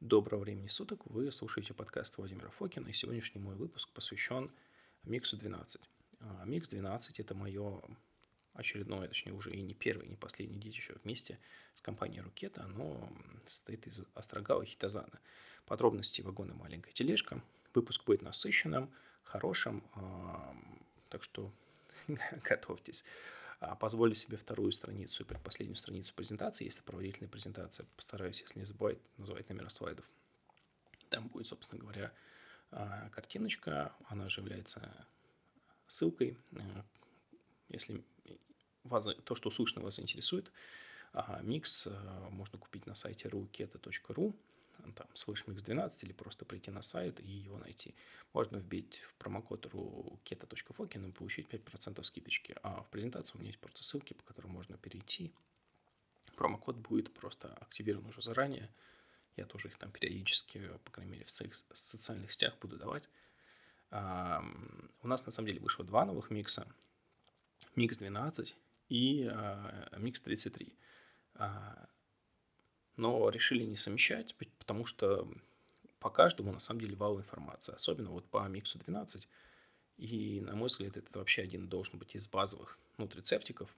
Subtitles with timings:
[0.00, 4.52] Доброго времени суток, вы слушаете подкаст Владимира Фокина, и сегодняшний мой выпуск посвящен
[5.04, 5.80] Миксу 12.
[6.20, 7.80] А, Микс 12– это мое
[8.52, 11.38] очередное, точнее уже и не первое, и не последнее детище вместе
[11.76, 12.64] с компанией Рукета.
[12.64, 13.10] Оно
[13.48, 15.18] состоит из Острогала и Хитозана.
[15.64, 17.42] Подробности вагона «Маленькая тележка».
[17.72, 18.92] Выпуск будет насыщенным,
[19.22, 19.82] хорошим,
[21.08, 21.50] так что
[22.44, 23.02] готовьтесь.
[23.58, 26.64] А, позволю себе вторую страницу и предпоследнюю страницу презентации.
[26.64, 30.04] Если проводительная презентация, постараюсь, если не забывать, называть номера слайдов.
[31.08, 32.12] Там будет, собственно говоря,
[32.70, 35.06] а, картиночка, она же является
[35.88, 36.38] ссылкой.
[36.54, 36.84] А,
[37.68, 38.04] если
[38.84, 40.52] вас, то, что слышно, вас заинтересует,
[41.42, 41.88] микс
[42.30, 44.34] можно купить на сайте ruketa.ru
[44.94, 47.94] там, слэш mix 12 или просто прийти на сайт и его найти.
[48.32, 52.56] Можно вбить в промокод ruketa.fokin и получить 5% скидочки.
[52.62, 55.32] А в презентации у меня есть просто ссылки, по которым можно перейти.
[56.36, 58.70] Промокод будет просто активирован уже заранее.
[59.36, 63.08] Я тоже их там периодически, по крайней мере, в своих социальных сетях буду давать.
[63.90, 66.66] У нас на самом деле вышло два новых микса.
[67.74, 68.56] Микс 12
[68.88, 70.72] и а, микс 33
[72.96, 75.28] но решили не совмещать, потому что
[75.98, 79.28] по каждому на самом деле вал информации, особенно вот по миксу 12.
[79.98, 83.68] И, на мой взгляд, это вообще один должен быть из базовых нутрицептиков.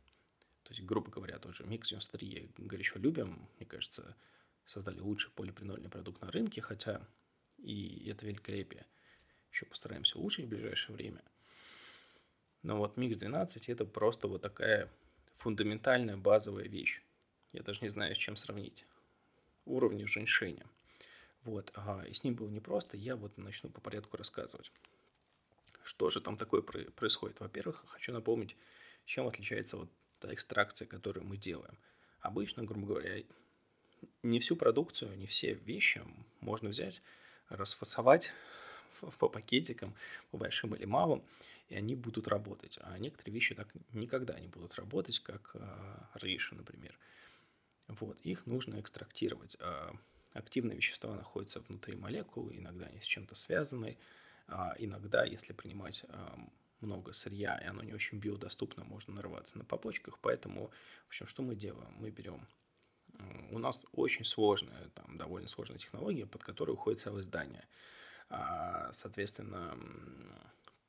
[0.65, 3.49] То есть, грубо говоря, тоже микс 93 горячо любим.
[3.57, 4.17] Мне кажется,
[4.67, 7.07] создали лучший полипринольный продукт на рынке, хотя
[7.59, 8.87] и это великолепие
[9.51, 11.23] еще постараемся улучшить в ближайшее время.
[12.63, 14.91] Но вот микс 12 это просто вот такая
[15.39, 17.03] фундаментальная базовая вещь.
[17.53, 18.85] Я даже не знаю, с чем сравнить
[19.69, 20.67] уровня женьшеня.
[21.45, 24.71] Вот, ага, и с ним было непросто, я вот начну по порядку рассказывать.
[25.85, 27.41] Что же там такое происходит?
[27.41, 28.57] Во-первых, хочу напомнить,
[29.07, 31.79] чем отличается вот та экстракция, которую мы делаем.
[32.21, 33.23] Обычно, грубо говоря,
[34.23, 36.03] не всю продукцию, не все вещи
[36.41, 37.01] можно взять,
[37.49, 38.33] расфасовать
[39.19, 39.95] по пакетикам,
[40.31, 41.23] по большим или малым,
[41.69, 42.79] и они будут работать.
[42.83, 46.99] А некоторые вещи так никогда не будут работать, как э, рейши, например.
[47.89, 49.57] Вот, их нужно экстрактировать.
[49.61, 49.95] А,
[50.33, 53.97] активные вещества находятся внутри молекулы, иногда они с чем-то связаны,
[54.47, 56.39] а иногда, если принимать а,
[56.81, 60.19] много сырья, и оно не очень биодоступно, можно нарваться на побочках.
[60.21, 60.69] Поэтому,
[61.07, 61.93] в общем, что мы делаем?
[61.99, 62.47] Мы берем...
[63.51, 67.67] У нас очень сложная, там, довольно сложная технология, под которой уходит целое здание.
[68.93, 69.77] Соответственно,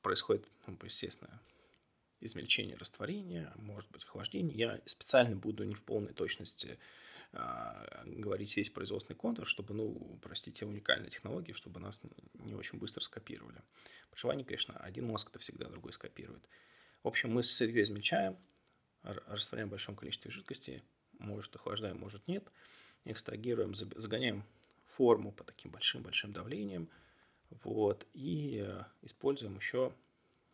[0.03, 1.41] происходит, ну, естественно,
[2.21, 4.57] измельчение растворения, может быть охлаждение.
[4.57, 6.77] Я специально буду не в полной точности
[7.31, 11.99] а, говорить весь производственный контур, чтобы, ну, простите, уникальная технология, чтобы нас
[12.33, 13.61] не очень быстро скопировали.
[14.09, 16.43] Прошивание, конечно, один мозг это всегда другой скопирует.
[17.03, 18.37] В общем, мы сырье измельчаем,
[19.03, 20.83] растворяем в большом количестве жидкости,
[21.19, 22.51] может охлаждаем, может нет,
[23.05, 24.43] экстрагируем, загоняем
[24.97, 26.89] форму по таким большим-большим давлениям,
[27.63, 29.93] вот, и э, используем еще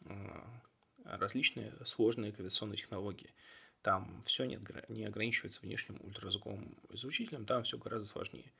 [0.05, 0.61] а,
[1.05, 3.33] различные сложные гравитационные технологии.
[3.81, 8.51] Там все не, не ограничивается внешним ультразвуковым излучителем, там все гораздо сложнее.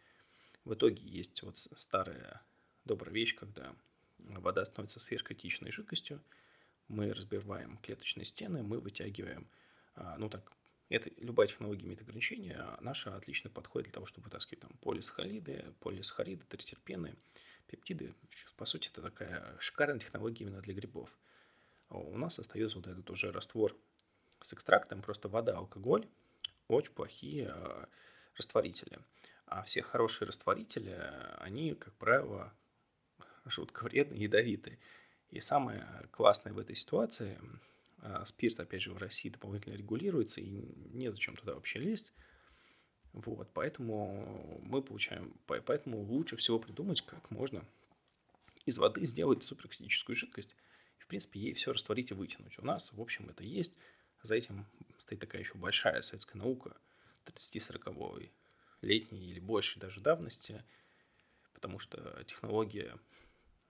[0.63, 2.41] В итоге есть вот старая
[2.85, 3.75] добрая вещь, когда
[4.19, 6.21] вода становится сверхкритичной жидкостью,
[6.87, 9.47] мы разбиваем клеточные стены, мы вытягиваем,
[9.95, 10.51] а, ну так,
[10.89, 15.73] это, любая технология имеет ограничения, а наша отлично подходит для того, чтобы вытаскивать там полисахариды,
[15.79, 17.15] полисахариды, тритерпены,
[17.67, 18.13] пептиды.
[18.55, 21.09] По сути, это такая шикарная технология именно для грибов.
[21.89, 23.75] А у нас остается вот этот уже раствор
[24.41, 26.07] с экстрактом, просто вода, алкоголь,
[26.67, 27.85] очень плохие э,
[28.35, 28.99] растворители.
[29.45, 30.99] А все хорошие растворители,
[31.37, 32.53] они, как правило,
[33.45, 34.79] жутко вредные, ядовитые.
[35.29, 37.39] И самое классное в этой ситуации,
[38.01, 40.49] э, спирт, опять же, в России дополнительно регулируется, и
[40.93, 42.13] незачем туда вообще лезть.
[43.13, 47.63] Вот, поэтому мы получаем, поэтому лучше всего придумать, как можно
[48.65, 50.53] из воды сделать суперкритическую жидкость,
[51.05, 52.57] в принципе, ей все растворить и вытянуть.
[52.57, 53.71] У нас, в общем, это есть.
[54.23, 54.65] За этим
[54.99, 56.75] стоит такая еще большая советская наука
[57.25, 58.29] 30-40
[58.81, 60.63] летней или больше даже давности,
[61.53, 62.97] потому что технология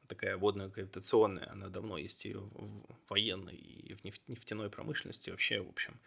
[0.08, 5.30] такая водно-гравитационная, она давно есть и в военной, и в нефтяной промышленности.
[5.30, 6.00] Вообще, в общем,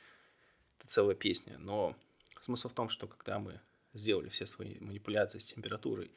[0.78, 1.58] это целая песня.
[1.58, 1.94] Но
[2.40, 3.60] смысл в том, что когда мы
[3.92, 6.10] сделали все свои манипуляции с температурой,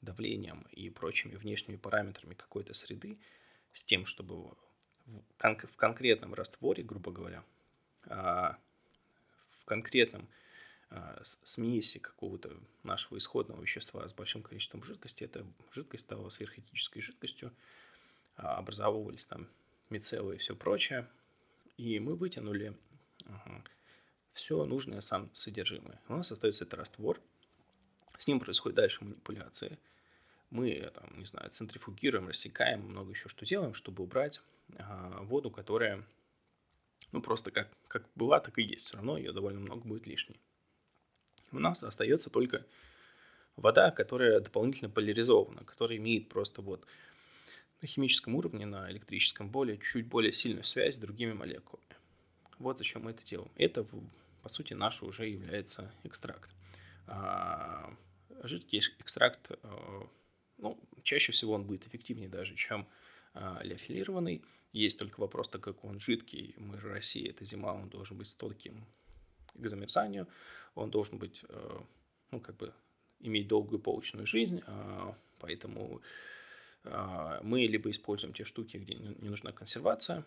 [0.00, 3.18] давлением и прочими внешними параметрами какой-то среды,
[3.76, 4.36] с тем, чтобы
[5.06, 7.44] в, кон- в конкретном растворе, грубо говоря,
[8.04, 8.58] а,
[9.60, 10.28] в конкретном
[10.88, 17.52] а, смеси какого-то нашего исходного вещества с большим количеством жидкости, эта жидкость стала сверхэтической жидкостью,
[18.36, 19.46] а, образовывались там
[19.90, 21.06] мицеллы и все прочее,
[21.76, 22.74] и мы вытянули
[24.32, 26.00] все нужное сам содержимое.
[26.08, 27.20] У нас остается этот раствор,
[28.18, 29.78] С ним происходит дальше манипуляции.
[30.56, 34.40] Мы, там, не знаю, центрифугируем, рассекаем, много еще что делаем, чтобы убрать
[34.78, 36.02] а, воду, которая,
[37.12, 38.86] ну, просто как, как была, так и есть.
[38.86, 40.40] Все равно ее довольно много будет лишней.
[41.52, 42.64] У нас остается только
[43.56, 46.86] вода, которая дополнительно поляризована, которая имеет просто вот
[47.82, 51.84] на химическом уровне, на электрическом более, чуть более сильную связь с другими молекулами.
[52.58, 53.50] Вот зачем мы это делаем.
[53.56, 53.86] Это,
[54.42, 56.50] по сути, наш уже является экстракт.
[57.06, 57.94] А,
[58.42, 60.08] жидкий экстракт, а,
[60.58, 62.86] ну, чаще всего он будет эффективнее даже, чем
[63.34, 63.62] а.
[64.72, 68.28] Есть только вопрос, так как он жидкий, мы же Россия, это зима, он должен быть
[68.28, 68.84] стойким
[69.54, 70.26] к замерзанию,
[70.74, 71.42] он должен быть,
[72.30, 72.74] ну, как бы,
[73.20, 74.62] иметь долгую полочную жизнь,
[75.38, 76.02] поэтому
[76.84, 80.24] мы либо используем те штуки, где не нужна консервация,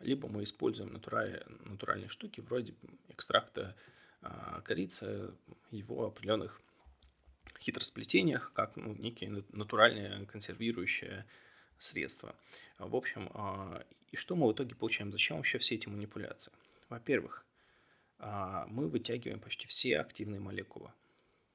[0.00, 2.74] либо мы используем натуральные штуки вроде
[3.08, 3.76] экстракта
[4.22, 5.34] а, корицы,
[5.70, 6.60] его определенных
[7.66, 11.26] хитросплетениях, как ну, некие натуральные консервирующие
[11.78, 12.36] средства.
[12.78, 15.10] В общем, а, и что мы в итоге получаем?
[15.10, 16.52] Зачем вообще все эти манипуляции?
[16.88, 17.44] Во-первых,
[18.18, 20.92] а, мы вытягиваем почти все активные молекулы.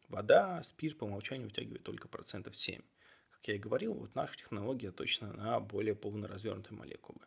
[0.10, 2.82] Вода, спирт по умолчанию вытягивает только процентов 7.
[3.30, 7.22] Как я и говорил, вот наша технология точно на более полно развернутые молекулы.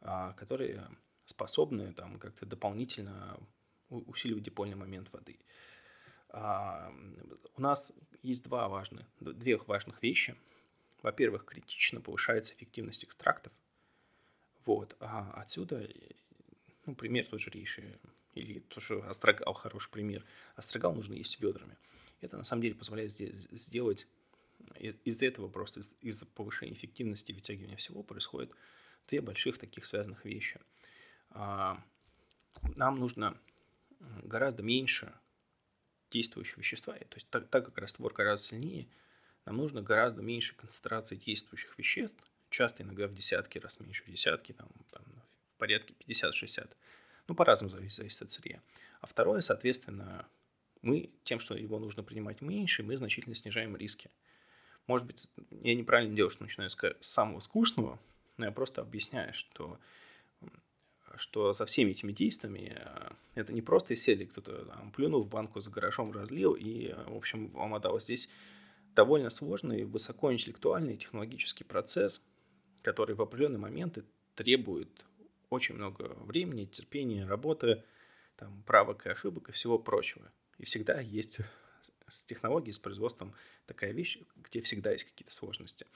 [0.00, 0.88] А, которые
[1.26, 3.38] способны там как-то дополнительно
[3.90, 5.38] усиливать дипольный момент воды.
[6.32, 6.92] А,
[7.56, 7.92] у нас
[8.22, 10.34] есть два важных, две важных вещи.
[11.02, 13.52] Во-первых, критично повышается эффективность экстрактов.
[14.64, 14.96] Вот.
[15.00, 15.86] А отсюда,
[16.86, 17.98] ну, пример тот же рейши,
[18.34, 20.24] или тоже астрагал, хороший пример.
[20.56, 21.76] Астрагал нужно есть ведрами.
[22.20, 24.06] Это на самом деле позволяет сделать
[24.78, 28.52] из-за этого просто из-за повышения эффективности вытягивания всего происходит
[29.08, 30.60] две больших таких связанных вещи.
[31.30, 31.82] А,
[32.76, 33.36] нам нужно
[34.22, 35.12] гораздо меньше
[36.12, 38.86] действующего вещества, то есть так, так как раствор гораздо сильнее,
[39.44, 44.52] нам нужно гораздо меньше концентрации действующих веществ, часто иногда в десятки раз меньше, в десятки,
[44.52, 45.02] там, там
[45.54, 46.70] в порядке 50-60.
[47.28, 48.60] Ну, по-разному зависит, зависит от сырья.
[49.00, 50.26] А второе, соответственно,
[50.82, 54.10] мы тем, что его нужно принимать меньше, мы значительно снижаем риски.
[54.86, 57.98] Может быть, я неправильно делаю, что начинаю с самого скучного,
[58.36, 59.78] но я просто объясняю, что,
[61.16, 65.60] что со всеми этими действиями э, это не просто серии кто-то там, плюнул в банку
[65.60, 68.04] с гаражом, разлил, и, в общем, вам отдалось.
[68.04, 68.28] Здесь
[68.94, 72.20] довольно сложный, высокоинтеллектуальный технологический процесс,
[72.82, 74.04] который в определенные моменты
[74.34, 75.04] требует
[75.50, 77.84] очень много времени, терпения, работы,
[78.36, 80.30] там, правок и ошибок и всего прочего.
[80.58, 81.38] И всегда есть
[82.08, 83.34] с технологией, с производством
[83.66, 85.86] такая вещь, где всегда есть какие-то сложности.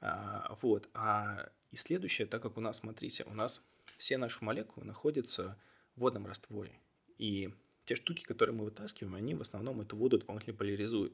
[0.00, 0.88] А, вот.
[0.94, 3.62] А и следующее, так как у нас, смотрите, у нас
[3.98, 5.58] все наши молекулы находятся
[5.96, 6.78] в водном растворе.
[7.18, 7.52] И
[7.86, 11.12] те штуки, которые мы вытаскиваем, они в основном эту воду дополнительно поляризуют.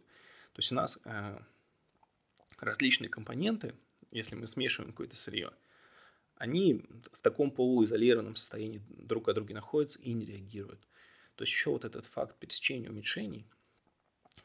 [0.52, 1.38] То есть у нас э,
[2.58, 3.74] различные компоненты,
[4.10, 5.52] если мы смешиваем какое-то сырье,
[6.36, 10.80] они в таком полуизолированном состоянии друг от друга находятся и не реагируют.
[11.36, 13.46] То есть еще вот этот факт пересечения уменьшений,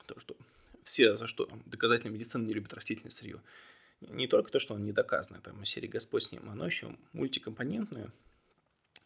[0.05, 0.35] то, что
[0.83, 3.41] все, за что там, доказательная медицина не любит растительное сырье,
[4.01, 8.11] не только то, что он не доказан, там, серии «Господь с ним», оно еще мультикомпонентное,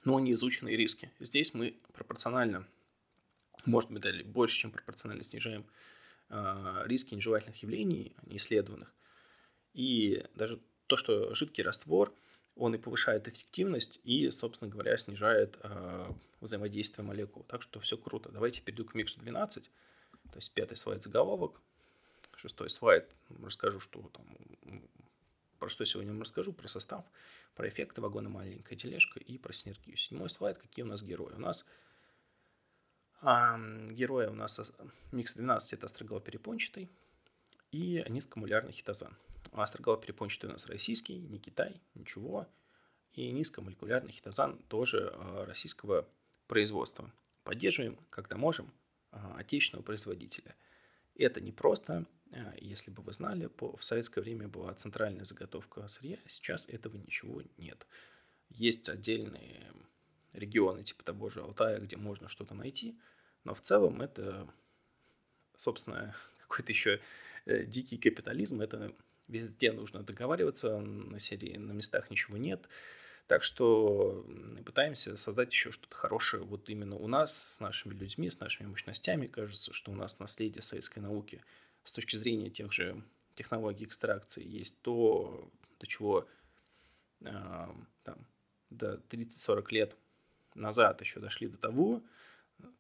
[0.04, 1.12] но не изученные риски.
[1.20, 2.68] Здесь мы пропорционально,
[3.66, 5.66] может быть, даже больше, чем пропорционально снижаем
[6.30, 8.94] э, риски нежелательных явлений, неисследованных.
[9.74, 12.14] И даже то, что жидкий раствор,
[12.56, 17.44] он и повышает эффективность и, собственно говоря, снижает э, взаимодействие молекул.
[17.44, 18.30] Так что все круто.
[18.30, 21.62] Давайте перейду к миксу 12, то есть пятый слайд заголовок
[22.40, 23.06] шестой слайд
[23.44, 24.26] расскажу, что там,
[25.60, 27.04] про что сегодня вам расскажу, про состав,
[27.60, 29.98] про эффекты вагона маленькая тележка и про синергию.
[29.98, 31.34] Седьмой слайд, какие у нас герои.
[31.34, 31.66] У нас
[33.20, 34.62] а, герои у нас
[35.12, 36.88] микс 12 это астрогал перепончатый
[37.74, 39.14] и низкомолярный хитозан.
[39.52, 42.48] Астрогал перепончатый у нас российский, не Китай, ничего.
[43.12, 46.08] И низкомолекулярный хитозан тоже а, российского
[46.48, 47.12] производства.
[47.44, 48.72] Поддерживаем, когда можем,
[49.12, 50.56] а, отечественного производителя.
[51.14, 52.06] Это не просто а,
[52.58, 57.86] если бы вы знали, в советское время была центральная заготовка сырья, сейчас этого ничего нет.
[58.50, 59.72] Есть отдельные
[60.34, 63.00] регионы типа того же Алтая, где можно что-то найти,
[63.44, 64.48] но в целом это,
[65.58, 66.16] собственно,
[66.48, 67.00] какой-то еще
[67.46, 68.94] э, дикий капитализм, это
[69.28, 72.68] везде нужно договариваться, на серии на местах ничего нет.
[73.28, 74.26] Так что
[74.66, 79.28] пытаемся создать еще что-то хорошее вот именно у нас, с нашими людьми, с нашими мощностями.
[79.28, 81.44] Кажется, что у нас наследие советской науки–
[81.90, 83.02] с точки зрения тех же
[83.34, 86.28] технологий экстракции есть то, до чего
[87.22, 87.68] э,
[88.04, 88.28] там,
[88.70, 89.96] до 30-40 лет
[90.54, 92.04] назад еще дошли до того,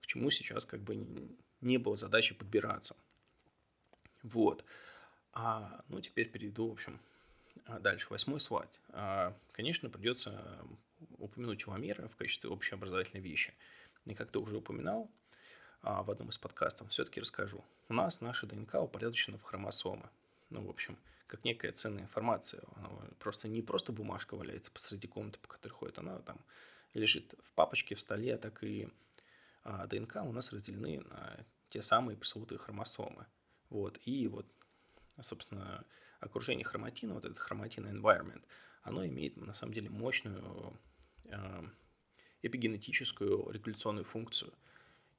[0.01, 1.27] к чему сейчас как бы
[1.61, 2.95] не, было задачи подбираться.
[4.21, 4.63] Вот.
[5.33, 6.99] А, ну, теперь перейду, в общем,
[7.65, 8.05] а, дальше.
[8.11, 8.69] Восьмой слайд.
[8.89, 10.63] А, конечно, придется
[11.17, 13.55] упомянуть теломеры в качестве общеобразовательной вещи.
[14.05, 15.09] И как ты уже упоминал
[15.81, 17.63] а, в одном из подкастов, все-таки расскажу.
[17.87, 20.09] У нас наша ДНК упорядочена в хромосомы.
[20.49, 22.61] Ну, в общем, как некая ценная информация.
[22.75, 26.39] Она просто не просто бумажка валяется посреди комнаты, по которой ходит, она там
[26.93, 28.89] лежит в папочке, в столе, так и
[29.63, 33.25] а, ДНК у нас разделены на те самые пресловутые хромосомы.
[33.69, 33.99] Вот.
[34.05, 34.47] И вот,
[35.21, 35.85] собственно,
[36.19, 38.43] окружение хроматина, вот этот хроматин environment,
[38.81, 40.77] оно имеет на самом деле мощную
[41.25, 41.63] э,
[42.41, 44.53] эпигенетическую регуляционную функцию.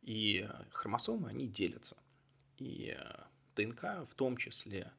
[0.02, 1.96] И хромосомы, они делятся.
[2.58, 3.24] И э,
[3.56, 4.92] ДНК в том числе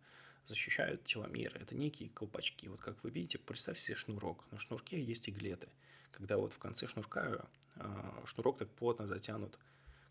[0.48, 1.60] защищают теломеры.
[1.60, 2.68] Это некие колпачки.
[2.68, 4.46] Вот как вы видите, представьте себе шнурок.
[4.52, 5.70] На шнурке есть иглеты.
[6.12, 9.58] Когда вот в конце шнурка э, шнурок так плотно затянут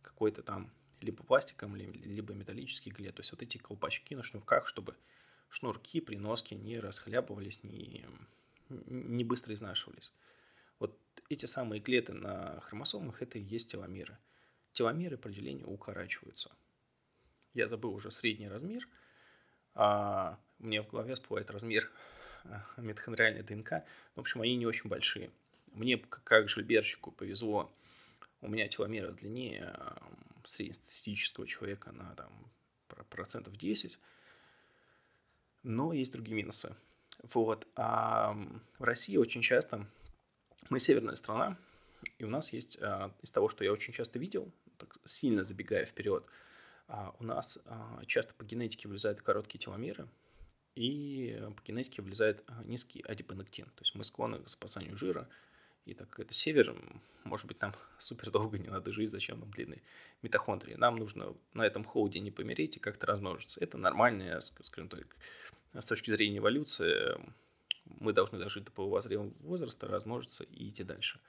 [0.03, 0.71] какой-то там
[1.01, 3.15] либо пластиком, либо металлический иглет.
[3.15, 4.97] То есть вот эти колпачки на шнурках, чтобы
[5.49, 8.07] шнурки при носке не расхлябывались, не,
[8.69, 10.13] не быстро изнашивались.
[10.79, 14.19] Вот эти самые клеты на хромосомах– это и есть теломеры.
[14.73, 16.51] Теломеры по делению укорачиваются.
[17.55, 18.87] Я забыл уже средний размер,
[19.75, 21.91] а мне в голове всплывает размер
[22.45, 23.85] а, митохондриальной ДНК.
[24.15, 25.31] В общем, они не очень большие.
[25.73, 27.73] Мне, как жильберщику, повезло.
[28.41, 29.75] У меня теломеры длиннее
[30.55, 32.33] среднестатистического человека на там,
[33.09, 33.99] процентов 10–
[35.63, 36.75] но есть другие минусы.
[37.35, 37.67] Вот.
[37.77, 38.37] А
[38.79, 39.87] в России очень часто
[40.69, 41.59] мы северная страна,
[42.19, 45.85] и у нас есть, а, из того, что я очень часто видел, так сильно забегая
[45.85, 46.25] вперед,
[46.89, 50.09] а, у нас а, часто по генетике вылезают короткие теломеры,
[50.75, 53.67] и по генетике вылезает низкий адипонектин.
[53.67, 55.29] То есть мы склонны к спасанию жира,
[55.85, 56.77] и так как это север,
[57.25, 59.83] может быть, нам супер долго не надо жить, зачем нам длинные
[60.23, 60.75] митохондрии.
[60.75, 63.61] Нам нужно на этом холоде не помереть и как-то размножиться.
[63.61, 65.17] Это нормальная, скажем так,
[65.73, 67.17] с точки зрения эволюции,
[67.85, 71.21] мы должны дожить до полувозрелого возраста, размножиться и идти дальше.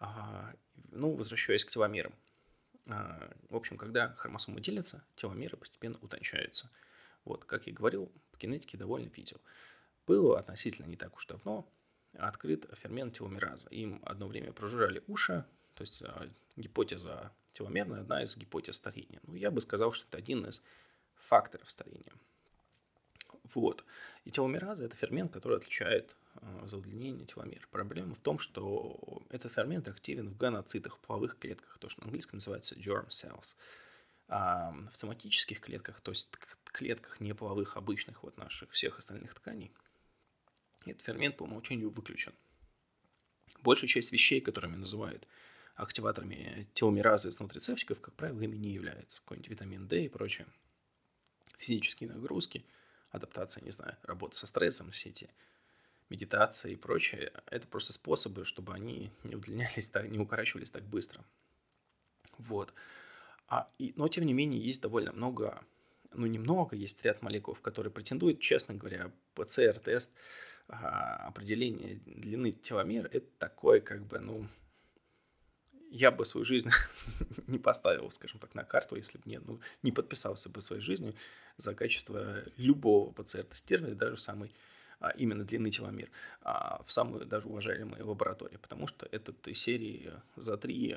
[0.00, 0.52] А,
[0.90, 2.14] ну, возвращаясь к теломерам.
[2.86, 6.70] А, в общем, когда хромосомы делятся, теломеры постепенно утончаются.
[7.24, 9.40] Вот, как я говорил, по генетике довольно видел.
[10.06, 11.70] Было относительно не так уж давно
[12.14, 13.68] открыт фермент теломераза.
[13.68, 19.20] Им одно время прожужжали уши, то есть а, гипотеза теломерная, одна из гипотез старения.
[19.26, 20.62] Ну, я бы сказал, что это один из
[21.14, 22.12] факторов старения.
[23.54, 23.84] Вот.
[24.24, 27.68] И теломераза– это фермент, который отличает э, за теломер.
[27.70, 32.38] Проблема в том, что этот фермент активен в гоноцитах, половых клетках, то, что на английском
[32.38, 33.46] называется germ cells.
[34.28, 36.28] А в соматических клетках, то есть
[36.64, 39.72] клетках неполовых, обычных вот наших всех остальных тканей,
[40.86, 42.32] этот фермент по умолчанию выключен.
[43.62, 45.26] Большая часть вещей, которыми называют
[45.74, 49.20] активаторами теломеразы из нутрицептиков, как правило, ими не являются.
[49.22, 50.46] Какой-нибудь витамин D и прочее.
[51.58, 52.64] Физические нагрузки–
[53.10, 55.30] адаптация, не знаю, работа со стрессом, все эти
[56.10, 61.24] медитация и прочее, это просто способы, чтобы они не удлинялись, так, не укорачивались так быстро.
[62.38, 62.72] Вот.
[63.48, 65.64] А, и, но, тем не менее, есть довольно много,
[66.12, 70.10] ну, немного, есть ряд молекул, которые претендуют, честно говоря, ПЦР-тест,
[70.68, 74.46] а, определение длины теломер, это такое, как бы, ну,
[75.90, 76.70] я бы свою жизнь
[77.48, 81.14] не поставил, скажем так, на карту, если бы не, ну, не подписался бы своей жизнью
[81.56, 84.52] за качество любого ПЦР-тестирования, даже а,
[85.16, 86.10] именно длины теломер,
[86.42, 90.96] а, в самой даже уважаемой лаборатории, потому что этот из серии за три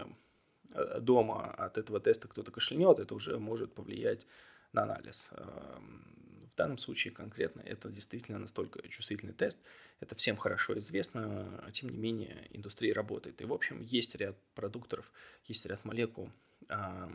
[0.73, 4.25] а, дома от этого теста кто-то кашлянет, это уже может повлиять
[4.73, 5.27] на анализ.
[5.31, 9.57] В данном случае конкретно это действительно настолько чувствительный тест,
[9.99, 13.41] это всем хорошо известно, тем не менее индустрия работает.
[13.41, 15.11] И, в общем, есть ряд продукторов,
[15.47, 16.29] есть ряд молекул,
[16.69, 17.11] а,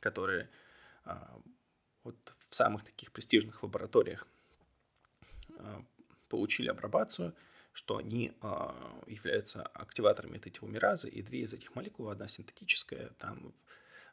[0.00, 0.50] которые
[1.04, 1.40] а,
[2.02, 2.16] вот
[2.50, 4.26] в самых таких престижных лабораториях
[5.58, 5.84] а,
[6.34, 7.32] получили апробацию,
[7.72, 8.32] что они
[9.06, 13.54] являются активаторами этой теломеразы, и две из этих молекул, одна синтетическая, там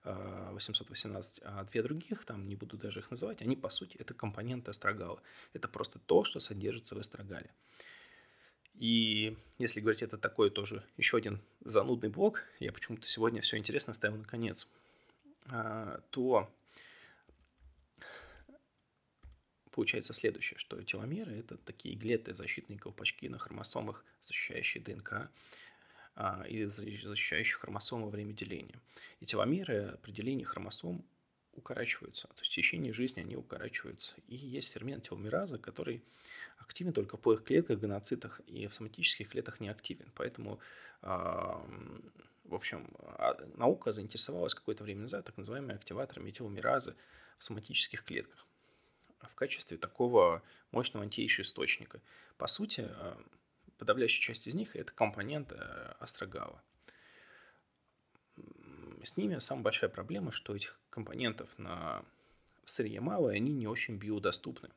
[0.04, 4.72] 818, а две других, там не буду даже их называть, они по сути это компоненты
[4.72, 5.22] эстрогала.
[5.54, 7.52] Это просто то, что содержится в эстрогале.
[8.76, 13.94] И если говорить, это такой тоже еще один занудный блок, я почему-то сегодня все интересно
[13.94, 14.68] ставил на конец,
[15.48, 16.50] а, то
[19.72, 25.30] получается следующее, что теломеры– это такие иглеты, защитные колпачки на хромосомах, защищающие ДНК,
[26.16, 28.80] а, и защищающих хромосом во время деления.
[29.20, 31.06] И теломеры при делении хромосом
[31.54, 34.14] укорачиваются, то есть в течение жизни они укорачиваются.
[34.28, 36.04] И есть фермент теломераза, который
[36.58, 40.12] активен только в полых клетках, гоноцитах, и в соматических клетках не активен.
[40.16, 40.60] Поэтому,
[41.02, 46.96] в общем, а, наука заинтересовалась какое-то время назад так называемыми активаторами теломеразы
[47.38, 48.46] в соматических клетках.
[49.36, 52.02] Качестве такого мощного антиэйдж-источника.
[52.38, 52.90] По сути,
[53.78, 55.56] подавляющая часть из них– это компоненты
[56.00, 56.62] астрогала.
[59.04, 62.06] С ними самая большая проблема, что этих компонентов на
[62.66, 64.70] сырье мало, и они не очень биодоступны.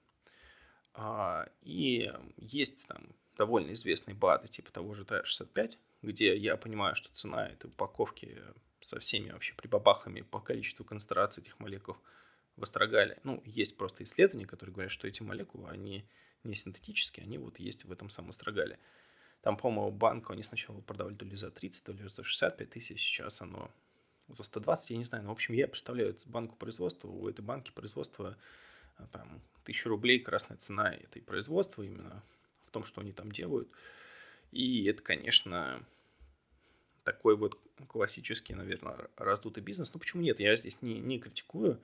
[0.94, 7.12] А, и есть там довольно известные БАДы, типа того же ТА-65, где я понимаю, что
[7.12, 8.40] цена этой упаковки
[8.80, 11.96] со всеми вообще прибабахами по количеству концентрации этих молекул
[12.56, 13.18] в астрогале.
[13.25, 16.04] Ну, есть просто исследования, которые говорят, что эти молекулы, они
[16.44, 18.78] не синтетические, они вот есть в этом самом астрогале.
[19.42, 23.00] Там, по-моему, банку они сначала продавали то ли за 30, то ли за 65 тысяч,
[23.00, 23.70] сейчас оно
[24.28, 25.25] за 120, я не знаю.
[25.25, 28.37] Но, в общем, я представляю банку производства, у этой банки производства
[28.96, 32.23] а, там, тысячу рублей красная цена этой производства именно
[32.66, 33.68] в том, что они там делают.
[34.52, 35.84] И это, конечно,
[37.02, 37.58] такой вот
[37.88, 39.90] классический, наверное, раздутый бизнес.
[39.92, 40.40] Ну, почему нет?
[40.40, 41.80] Я здесь не, не критикую.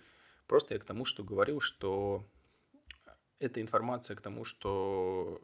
[0.50, 2.24] Просто я к тому, что говорил, что
[3.38, 5.40] эта информация к тому, что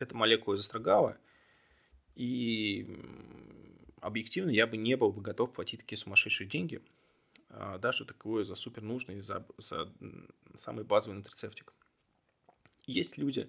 [0.00, 1.16] эта молекула из астрогала,
[2.16, 2.84] и
[4.00, 6.82] объективно я бы не был бы готов платить такие сумасшедшие деньги,
[7.50, 9.92] а, даже такое за супер нужный, за, за
[10.64, 11.72] самый базовый нутрицептик.
[12.84, 13.48] Есть люди,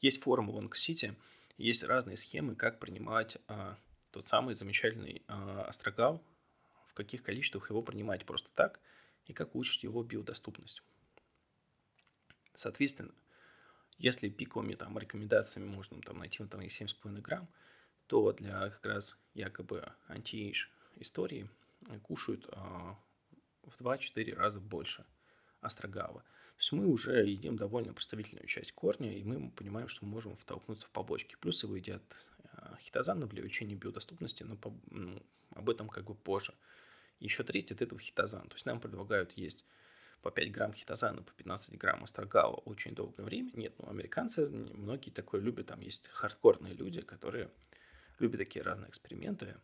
[0.00, 1.16] есть форум Long City,
[1.58, 3.76] есть разные схемы, как принимать а,
[4.12, 6.22] тот самый замечательный а, астрогал,
[6.86, 8.78] в каких количествах его принимать просто так,
[9.26, 10.82] и как улучшить его биодоступность.
[12.54, 13.12] Соответственно,
[13.98, 17.48] если пиковыми там, рекомендациями можно там, найти там, 7,5 грамм,
[18.06, 20.66] то для как раз якобы anti-age
[20.96, 21.48] истории
[22.02, 22.98] кушают а,
[23.62, 25.04] в 2-4 раза больше
[25.60, 26.20] астрагала.
[26.20, 30.36] То есть мы уже едим довольно представительную часть корня, и мы понимаем, что мы можем
[30.36, 31.36] втолкнуться в побочки.
[31.40, 32.02] Плюс его едят
[32.52, 36.54] а, хитозаны для увеличения биодоступности, но по, ну, об этом как бы позже.
[37.20, 38.48] Еще треть от этого хитозан.
[38.48, 39.64] То есть нам предлагают есть
[40.22, 43.50] по 5 грамм хитозана, по 15 грамм астрогала очень долгое время.
[43.54, 47.50] Нет, ну, американцы, многие такое любят, там есть хардкорные люди, которые
[48.18, 49.56] любят такие разные эксперименты.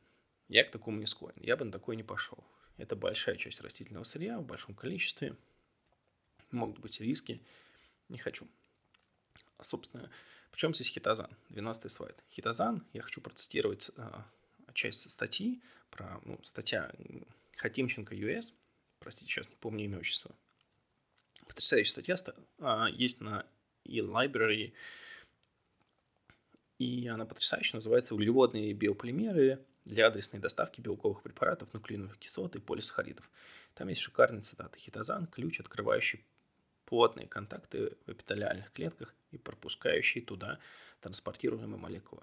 [0.49, 2.45] Я к такому не склонен, я бы на такое не пошел.
[2.77, 5.37] Это большая часть растительного сырья в большом количестве.
[6.51, 7.43] Могут быть риски.
[8.09, 8.47] Не хочу.
[9.57, 10.11] А, собственно,
[10.51, 11.31] в чем здесь хитозан?
[11.49, 12.23] 12 слайд.
[12.31, 14.27] Хитозан, я хочу процитировать а,
[14.75, 16.91] часть статьи, про, ну, статья
[17.63, 18.53] Хатимченко US,
[18.99, 20.35] простите, сейчас не помню имя отчество.
[21.47, 22.17] Потрясающая статья
[22.59, 23.47] а, есть на
[23.85, 24.73] e-library,
[26.81, 33.31] и она потрясающая, называется «Углеводные биополимеры для адресной доставки белковых препаратов, нуклеиновых кислот и полисахаридов».
[33.75, 34.81] Там есть шикарные цитаты.
[34.81, 36.25] Хитозан– ключ, открывающий
[36.85, 40.59] плотные контакты в эпителиальных клетках и пропускающий туда
[41.01, 42.23] транспортируемые молекулы.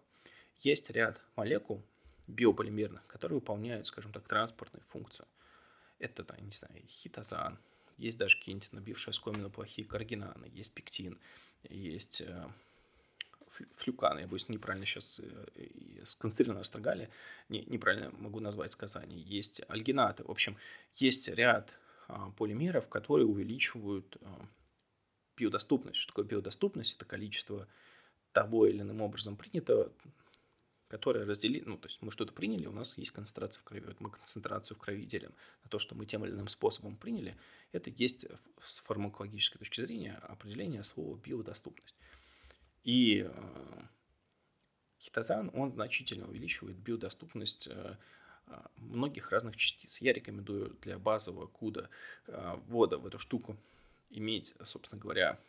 [0.59, 1.81] Есть ряд молекул
[2.29, 5.25] биополимерных, которые выполняют, скажем так, транспортные функции.
[5.97, 7.59] Это, там, не знаю, хитозан,
[7.97, 11.19] есть даже какие-нибудь набившие оскомину плохие каргинаны, есть пектин,
[11.63, 12.47] есть э,
[13.75, 17.09] флюканы, я боюсь, неправильно сейчас э, сконцентрированно стагали,
[17.49, 20.57] не, неправильно могу назвать сказание, есть альгинаты, в общем,
[20.95, 21.73] есть ряд
[22.07, 24.47] а, полимеров, которые увеличивают а,
[25.37, 25.97] биодоступность.
[25.97, 26.95] Что такое биодоступность?
[26.95, 27.67] Это количество
[28.31, 29.91] того или иным образом принятого,
[30.89, 33.99] которое разделили, ну, то есть мы что-то приняли, у нас есть концентрация в крови, вот
[33.99, 35.31] мы концентрацию в крови делим
[35.63, 37.37] на то, что мы тем или иным способом приняли,
[37.71, 38.25] это есть
[38.65, 41.95] с фармакологической точки зрения определение слова биодоступность.
[42.83, 43.81] И э,
[44.99, 47.95] хитозан, он значительно увеличивает биодоступность э,
[48.47, 49.97] э, многих разных частиц.
[50.01, 51.89] Я рекомендую для базового куда
[52.67, 53.57] ввода в эту штуку
[54.09, 55.39] иметь, собственно говоря,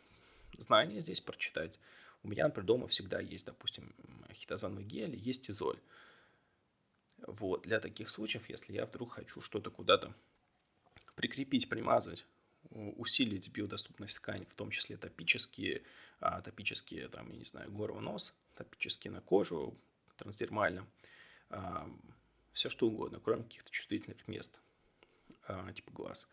[0.59, 1.79] знания здесь прочитать.
[2.23, 3.95] У меня, например, дома всегда есть, допустим,
[4.33, 5.79] хитозановый гель, есть изоль.
[7.27, 10.13] Вот, для таких случаев, если я вдруг хочу что-то куда-то
[11.15, 12.25] прикрепить, примазать,
[12.69, 15.83] усилить биодоступность ткани, в том числе топические,
[16.19, 19.75] а, топические, там, я не знаю, гору нос, топические на кожу,
[20.17, 20.87] трансдермально,
[21.49, 21.89] а,
[22.53, 24.59] все что угодно, кроме каких-то чувствительных мест,
[25.47, 26.27] а, типа глаз.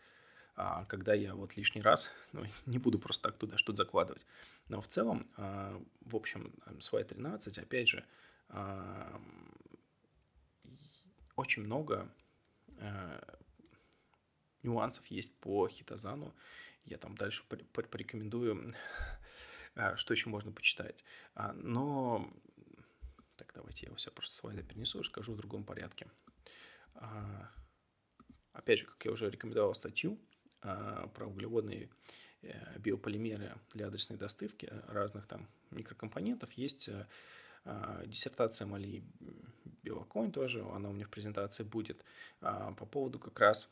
[0.88, 4.26] Когда я вот лишний раз, ну, не буду просто так туда что-то закладывать,
[4.68, 8.04] но в целом, а, в общем, слайд 13, опять же,
[8.48, 9.20] а,
[11.36, 12.12] очень много
[12.78, 13.38] а,
[14.62, 16.34] нюансов есть по хитозану.
[16.84, 18.74] Я там дальше порекомендую
[19.96, 21.04] что еще можно почитать.
[21.54, 22.30] Но,
[23.36, 26.10] так, давайте я все просто слайды перенесу, скажу в другом порядке.
[28.52, 30.18] Опять же, как я уже рекомендовал статью
[30.60, 31.90] про углеводные
[32.78, 37.06] биополимеры для адресной доставки разных там микрокомпонентов, есть э,
[38.06, 39.02] диссертация Мали
[39.82, 42.04] Белоконь тоже, она у меня в презентации будет,
[42.40, 43.68] по поводу как раз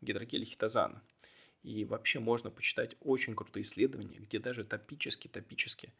[0.00, 1.02] гидрогеля хитозана.
[1.62, 5.92] И вообще можно почитать очень крутые исследования, где даже топически-топически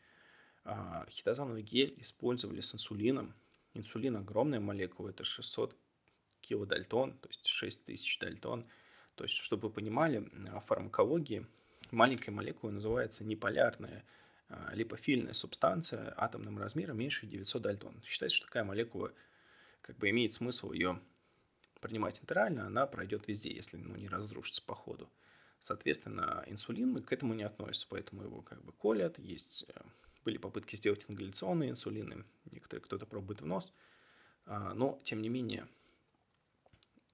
[1.11, 3.35] хитозановый гель использовали с инсулином.
[3.75, 5.77] Инсулин огромная молекула, это 600
[6.41, 8.67] килодальтон, то есть 6000 дальтон.
[9.23, 11.47] То есть, чтобы вы понимали, в фармакологии
[11.93, 14.05] маленькая молекула называется неполярная
[14.49, 18.03] а, липофильная субстанция атомным размером меньше 900 дальтон.
[18.05, 19.13] Считается, что такая молекула
[19.81, 21.01] как бы имеет смысл ее
[21.81, 25.09] принимать интерально, она пройдет везде, если ну, не разрушится по ходу.
[25.69, 29.21] Соответственно, инсулин к этому не относится, поэтому его как бы колят.
[29.21, 29.83] Есть, э,
[30.25, 33.73] были попытки сделать ингаляционные инсулины, некоторые кто-то пробует в нос.
[34.47, 35.69] А, но, тем не менее,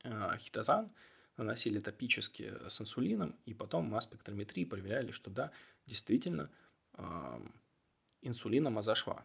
[0.05, 0.90] а, хитозан
[1.38, 5.51] наносили топически с инсулином, и потом масс-спектрометрии проверяли, что да,
[5.87, 6.51] действительно,
[8.22, 9.24] инсулином зашла.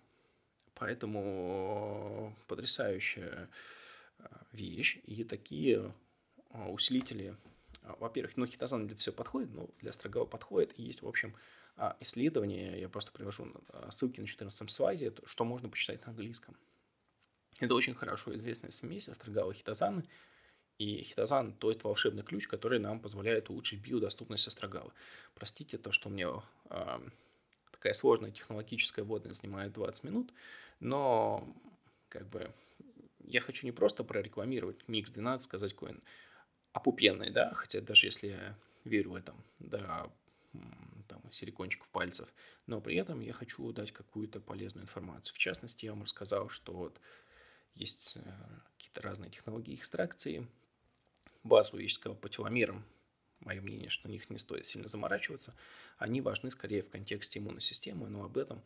[0.76, 3.49] Поэтому потрясающая
[4.19, 4.99] а, вещь.
[5.06, 5.93] И такие
[6.49, 7.36] а, усилители,
[7.84, 10.78] а, во-первых, ну, хитозан для всего подходит, но для строгого подходит.
[10.78, 11.36] И есть, в общем,
[11.99, 13.52] исследования, я просто привожу
[13.91, 16.56] ссылки на 14 слайде, что можно почитать на английском.
[17.60, 20.04] Это очень хорошо известная смесь астрогала хитозаны.
[20.79, 24.91] И хитозан– то есть волшебный ключ, который нам позволяет улучшить биодоступность астрогала.
[25.36, 26.27] Простите то, что мне
[26.69, 26.99] э,
[27.71, 30.33] такая сложная технологическая вводная занимает 20 минут,
[30.79, 31.47] но
[32.09, 32.51] как бы
[33.25, 36.01] я хочу не просто прорекламировать микс 12, сказать он
[36.73, 40.09] опупенный, да, хотя даже если я верю в этом, да,
[41.07, 42.27] там, силикончиков пальцев,
[42.67, 45.33] но при этом я хочу дать какую-то полезную информацию.
[45.33, 46.99] В частности, я вам рассказал, что вот
[47.75, 48.21] есть э,
[48.77, 50.47] какие-то разные технологии экстракции.
[51.43, 52.86] Базовые, я сказал, по теломерам,
[53.41, 55.53] мое мнение, что на них не стоит сильно заморачиваться.
[55.97, 58.62] Они важны скорее в контексте иммунной системы, но об этом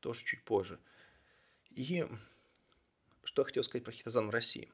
[0.00, 0.78] тоже чуть позже.
[1.70, 2.06] И
[3.24, 4.70] что я хотел сказать про хитозан в России.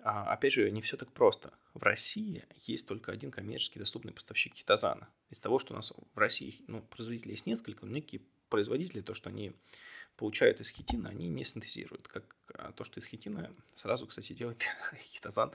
[0.00, 1.52] А, опять же, не все так просто.
[1.72, 5.08] В России есть только один коммерчески доступный поставщик хитозана.
[5.30, 9.14] Из того, что у нас в России ну, производителей есть несколько, но некие производители, то,
[9.14, 9.54] что они
[10.16, 12.06] получают из хитина, они не синтезируют.
[12.06, 14.62] Как а, то, что из хитина сразу, кстати, делает
[15.14, 15.52] хитозан,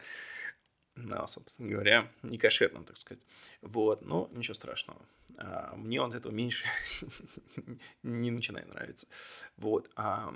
[1.03, 3.23] ну, собственно говоря, не кошерным, так сказать.
[3.62, 5.01] Вот, но ничего страшного.
[5.38, 6.65] А, мне он от этого меньше
[8.03, 9.07] не начинает нравиться.
[9.57, 9.89] Вот.
[9.95, 10.33] А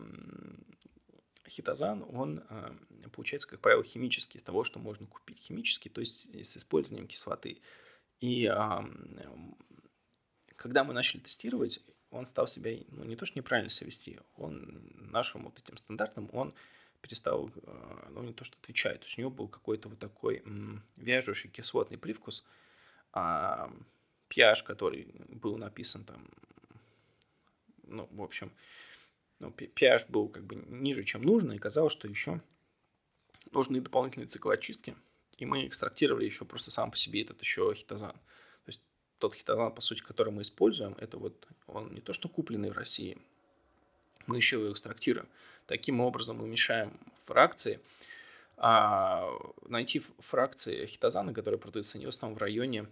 [1.49, 2.76] хитозан, он а,
[3.12, 5.39] получается, как правило, химический, из того, что можно купить.
[5.39, 7.62] Химический, то есть с использованием кислоты.
[8.19, 8.86] И а,
[10.56, 14.82] когда мы начали тестировать, он стал себя, ну, не то, что неправильно себя вести, он
[14.95, 16.54] нашим вот этим стандартным, он
[17.04, 17.52] перестал,
[18.10, 20.42] ну, не то, что отвечает, то есть у него был какой-то вот такой
[20.96, 22.46] вяжущий кислотный привкус,
[23.12, 23.70] а
[24.30, 26.28] pH, который был написан там,
[27.84, 28.52] ну, в общем,
[29.39, 32.42] ну, pH был как бы ниже, чем нужно, и казалось, что еще
[33.52, 34.96] нужны дополнительные циклы очистки,
[35.38, 38.13] и мы экстрактировали еще просто сам по себе этот еще хитозан.
[38.13, 38.82] То есть
[39.18, 42.78] тот хитозан, по сути, который мы используем, это вот он не то, что купленный в
[42.78, 43.18] России,
[44.26, 45.28] мы еще его экстрактируем.
[45.67, 47.80] Таким образом мы мешаем фракции,
[48.58, 49.30] а
[49.67, 52.88] найти фракции хитозана, которые продаются не в основном в районе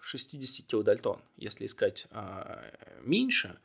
[0.00, 1.20] 60 а, килодальтон.
[1.36, 2.64] Если искать а,
[3.00, 3.58] меньше,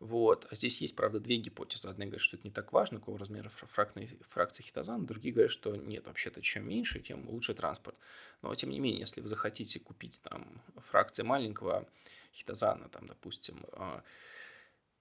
[0.00, 0.46] вот.
[0.50, 1.88] А здесь есть, правда, две гипотезы.
[1.88, 5.06] Одна говорит, что это не так важно, какого размера фракции, фракции хитозана.
[5.06, 7.96] Другие говорят, что нет, вообще-то чем меньше, тем лучше транспорт.
[8.40, 11.86] Но, тем не менее, если вы захотите купить там фракции маленького
[12.32, 13.62] хитозана, там, допустим,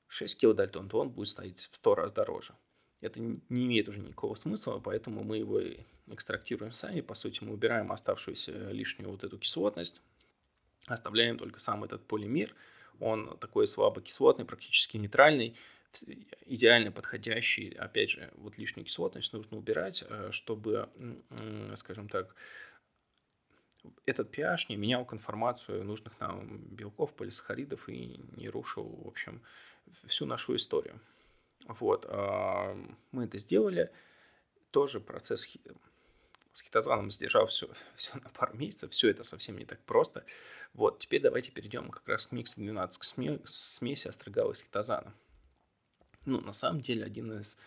[0.10, 2.54] 6 килодальтон, то он будет стоить в 100 раз дороже.
[3.02, 5.62] Это не имеет уже никакого смысла, поэтому мы его
[6.08, 7.02] экстрактируем сами.
[7.02, 10.02] По сути, мы убираем оставшуюся лишнюю вот эту кислотность,
[10.88, 12.54] оставляем только сам этот полимер–
[13.00, 15.56] он такой слабокислотный, практически нейтральный,
[16.46, 17.74] идеально подходящий.
[17.74, 20.90] Опять же, вот лишнюю кислотность нужно убирать, э, чтобы,
[21.76, 22.36] скажем так,
[24.06, 29.42] этот pH не менял конформацию нужных нам белков, полисахаридов и не рушил, в общем,
[30.08, 31.00] всю нашу историю.
[31.68, 32.76] Вот, а,
[33.12, 33.92] мы это сделали.
[34.72, 35.48] Тоже процесс
[36.54, 38.92] с хитозаном задержал все, все на пару месяцев.
[38.92, 40.26] Все это совсем не так просто.
[40.74, 45.14] Вот, теперь давайте перейдем как раз к миксу 12, к смеси астрогала с хитозаном.
[46.26, 47.58] Ну, на самом деле, один из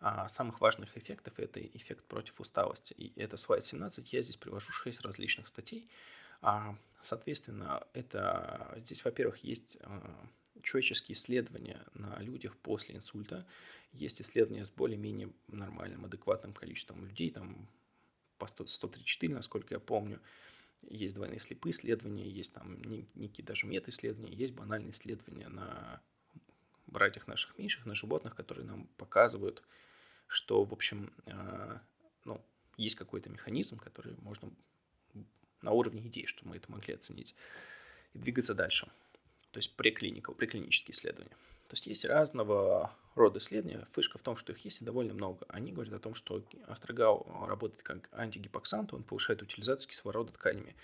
[0.00, 2.92] а, самых важных эффектов– это эффект против усталости.
[2.94, 5.88] И это слайд 17, я здесь привожу 6 различных статей.
[6.40, 10.26] А, соответственно, это здесь, во-первых, есть а,
[10.62, 13.46] человеческие исследования на людях после инсульта.
[13.92, 17.68] Есть исследования с более-менее нормальным, адекватным количеством людей, там
[18.38, 20.20] по 134, насколько я помню.
[20.88, 22.82] Есть двойные слепые исследования, есть там
[23.14, 26.00] некие даже мета-исследования, есть банальные исследования на
[26.86, 29.62] братьях наших меньших, на животных, которые нам показывают,
[30.26, 31.78] что, в общем, э,
[32.24, 32.44] ну,
[32.76, 34.50] есть какой-то механизм, который можно
[35.60, 37.34] на уровне идей, чтобы мы это могли оценить
[38.14, 38.88] и двигаться дальше.
[39.52, 41.36] То есть преклиникал, преклинические исследования.
[41.68, 43.86] То есть есть разного рода исследования.
[43.94, 45.46] Фишка в том, что их есть и довольно много.
[45.48, 50.74] Они говорят о том, что астрогал работает как антигипоксант, он повышает утилизацию кислорода тканями.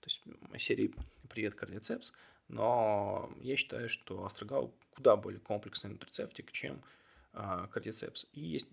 [0.00, 0.22] То есть
[0.58, 0.94] серии
[1.28, 2.12] «Привет, кардицепс»,
[2.48, 6.82] но я считаю, что астрогал куда более комплексный нутрицептик, чем
[7.32, 8.26] а, кардицепс.
[8.32, 8.68] И есть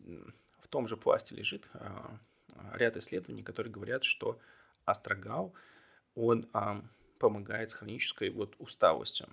[0.62, 2.18] в том же пласте лежит а,
[2.74, 4.40] ряд исследований, которые говорят, что
[4.86, 5.54] астрогал,
[6.16, 6.82] он а,
[7.18, 9.28] помогает с хронической вот усталостью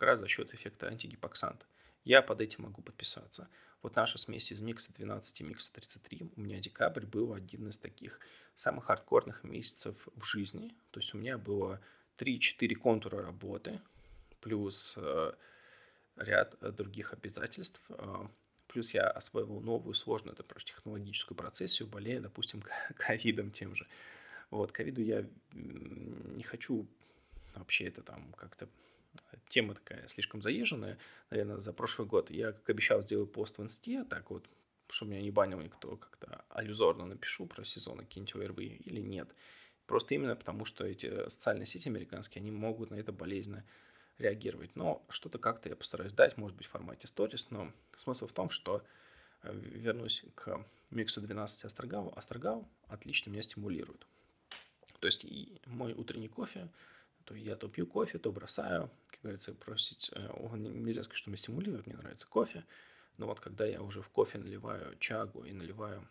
[0.00, 1.66] как раз за счет эффекта антигипоксанта.
[2.04, 3.48] Я под этим могу подписаться.
[3.82, 7.76] Вот наша смесь из микса 12 и микса 33, у меня декабрь был один из
[7.76, 8.18] таких
[8.56, 10.74] самых хардкорных месяцев в жизни.
[10.90, 11.80] То есть у меня было
[12.16, 13.80] 3-4 контура работы,
[14.40, 15.32] плюс э,
[16.16, 17.80] ряд других обязательств.
[17.90, 18.26] Э,
[18.68, 22.62] плюс я освоил новую сложную это, технологическую процессию, болея, допустим,
[22.96, 23.86] ковидом тем же.
[24.50, 26.86] Вот, ковиду я не хочу
[27.54, 28.68] вообще это там как-то
[29.48, 30.98] тема такая слишком заезженная,
[31.30, 32.30] наверное, за прошлый год.
[32.30, 34.48] Я, как обещал, сделаю пост в инсте, так вот,
[34.88, 39.28] чтобы меня не банил никто, как-то аллюзорно напишу про сезоны какие-нибудь ОРВ или нет.
[39.86, 43.64] Просто именно потому, что эти социальные сети американские, они могут на это болезненно
[44.18, 44.76] реагировать.
[44.76, 48.50] Но что-то как-то я постараюсь дать, может быть, в формате сторис, но смысл в том,
[48.50, 48.84] что
[49.42, 52.12] э, вернусь к миксу 12 астрогал.
[52.14, 54.06] Астрогал отлично меня стимулирует.
[55.00, 56.68] То есть и мой утренний кофе,
[57.24, 58.90] то я то пью кофе, то бросаю.
[59.08, 62.64] Как говорится, просить, э, нельзя сказать, что меня стимулирует, мне нравится кофе.
[63.18, 66.08] Но вот когда я уже в кофе наливаю чагу и наливаю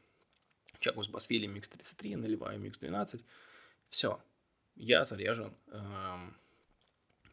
[0.80, 3.22] чагу с Басвили микс 33, наливаю микс 12,
[3.90, 4.22] все,
[4.76, 6.18] я заряжен э,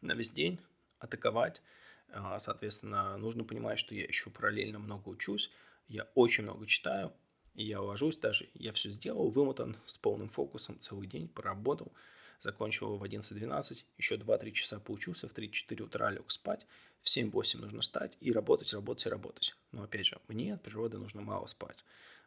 [0.01, 0.59] на весь день
[0.99, 1.61] атаковать.
[2.09, 5.51] Э, соответственно, нужно понимать, что я еще параллельно много учусь,
[5.87, 7.13] я очень много читаю,
[7.53, 11.91] и я ложусь даже, я все сделал, вымотан, с полным фокусом целый день, поработал–
[12.41, 16.65] закончил его в 11-12, еще 2-3 часа поучился, в 3-4 утра лег спать,
[17.01, 19.55] в 7-8 нужно встать и работать, работать работать.
[19.71, 21.83] Но опять же, мне от природы нужно мало спать.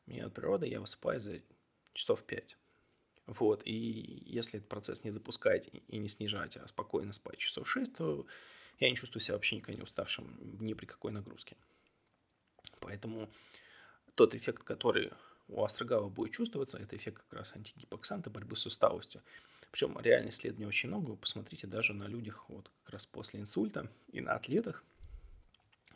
[0.07, 1.41] Мне от природы я высыпаю за
[1.93, 2.57] часов 5.
[3.27, 7.95] Вот, и если этот процесс не запускать и не снижать, а спокойно спать часов 6,
[7.95, 8.27] то
[8.81, 11.57] я не чувствую себя вообще никогда не уставшим ни при какой нагрузке.
[12.81, 13.31] Поэтому
[14.15, 15.13] тот эффект, который
[15.49, 19.23] у астрогала будет чувствоваться, это эффект как раз антигипоксанта, борьбы с усталостью.
[19.71, 21.11] Причем реально исследований очень много.
[21.11, 24.85] Вы посмотрите даже на людях вот как раз после инсульта и на атлетах.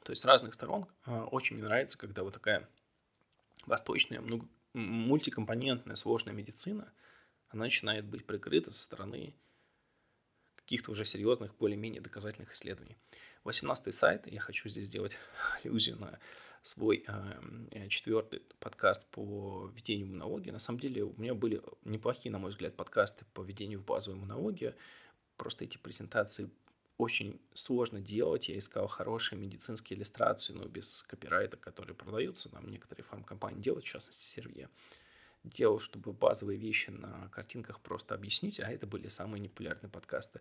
[0.04, 2.68] То есть с разных сторон а, очень мне нравится, когда вот такая
[3.66, 6.92] восточная, много, мультикомпонентная, сложная медицина,
[7.48, 9.34] она начинает быть прикрыта со стороны
[10.56, 12.96] каких-то уже серьезных, более-менее доказательных исследований.
[13.44, 15.12] 18 сайт, я хочу здесь сделать
[15.62, 16.18] аллюзию на
[16.64, 20.50] свой эм, э, четвертый подкаст по ведению монологии.
[20.50, 24.20] На самом деле у меня были неплохие, на мой взгляд, подкасты по ведению в базовую
[24.20, 24.74] монологию.
[25.36, 26.50] Просто эти презентации
[26.96, 28.48] очень сложно делать.
[28.48, 32.48] Я искал хорошие медицинские иллюстрации, но без копирайта, которые продаются.
[32.48, 34.70] Там некоторые фармкомпании делают, в частности, Сервье.
[35.42, 40.40] Делал, чтобы базовые вещи на картинках просто объяснить, а это были самые непопулярные подкасты.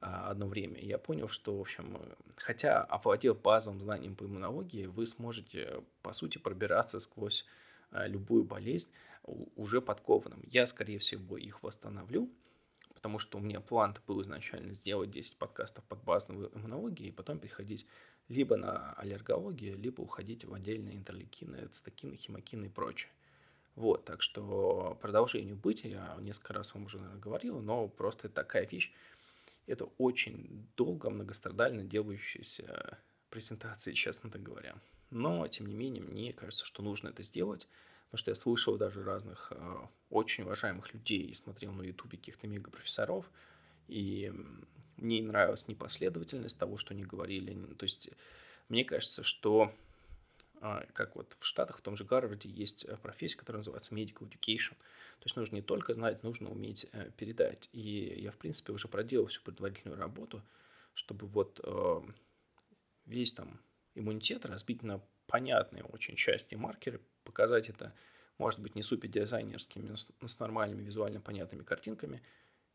[0.00, 0.80] А, одно время.
[0.80, 1.98] Я понял, что, в общем,
[2.36, 7.44] хотя овладев базовым знанием по иммунологии, вы сможете, по сути, пробираться сквозь
[7.90, 8.88] а, любую болезнь
[9.56, 10.42] уже подкованным.
[10.46, 12.30] Я, скорее всего, их восстановлю,
[12.92, 17.38] потому что у меня план был изначально сделать 10 подкастов под базовую иммунологию и потом
[17.38, 17.86] переходить
[18.28, 23.10] либо на аллергологию, либо уходить в отдельные интерлейкины, цитокины, химокины и прочее.
[23.74, 28.66] Вот, так что продолжению быть, я несколько раз вам уже наверное, говорил, но просто такая
[28.66, 28.92] вещь,
[29.66, 32.98] это очень долго, многострадально делающаяся
[33.30, 34.76] презентация, честно так говоря.
[35.10, 37.66] Но, тем не менее, мне кажется, что нужно это сделать,
[38.06, 39.76] потому что я слышал даже разных э,
[40.10, 43.30] очень уважаемых людей смотрел на ютубе каких-то мегапрофессоров,
[43.88, 44.32] и
[44.96, 47.54] мне не нравилась непоследовательность того, что они говорили.
[47.74, 48.10] То есть,
[48.68, 49.72] мне кажется, что
[50.92, 54.74] как вот в Штатах, в том же Гарварде есть э, профессия, которая называется medical education.
[55.18, 57.68] То есть нужно не только знать, нужно уметь э, передать.
[57.72, 60.42] И я, в принципе, уже проделал всю предварительную работу,
[60.94, 62.00] чтобы вот э,
[63.06, 63.60] весь там
[63.94, 67.94] иммунитет разбить на понятные очень части маркеры, показать это,
[68.38, 72.22] может быть, не супер дизайнерскими, но с нормальными визуально понятными картинками.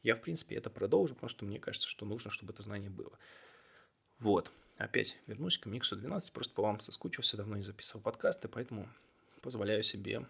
[0.03, 3.17] Я, в принципе, это продолжу, потому что мне кажется, что нужно, чтобы это знание было.
[4.19, 4.51] Вот.
[4.79, 8.87] Опять вернусь к Миксу 12, просто по вам соскучился, давно не записывал подкасты, поэтому
[9.41, 10.25] позволяю себе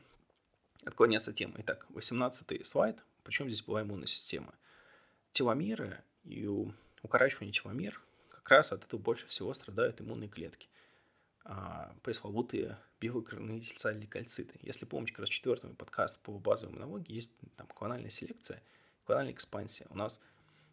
[0.83, 1.53] отклоняться от темы.
[1.59, 4.55] Итак, 18 слайд, причем здесь была иммунная система.
[5.33, 6.49] Теломеры и
[7.03, 10.67] укорачивание теломер как раз от этого больше всего страдают иммунные клетки.
[11.43, 14.57] А, пресловутые белокровные тельца или кальциты.
[14.63, 18.63] Если помните, как раз четвертый подкаст по базовой иммунологии есть там клональная селекция.
[19.05, 19.85] канальной экспансии.
[19.91, 20.19] У нас,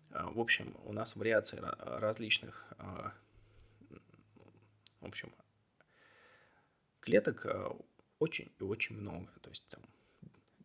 [0.09, 2.65] в общем, у нас вариаций различных,
[5.01, 5.35] в общем,
[7.01, 7.47] клеток
[8.19, 9.33] очень и очень много.
[9.41, 9.83] То есть там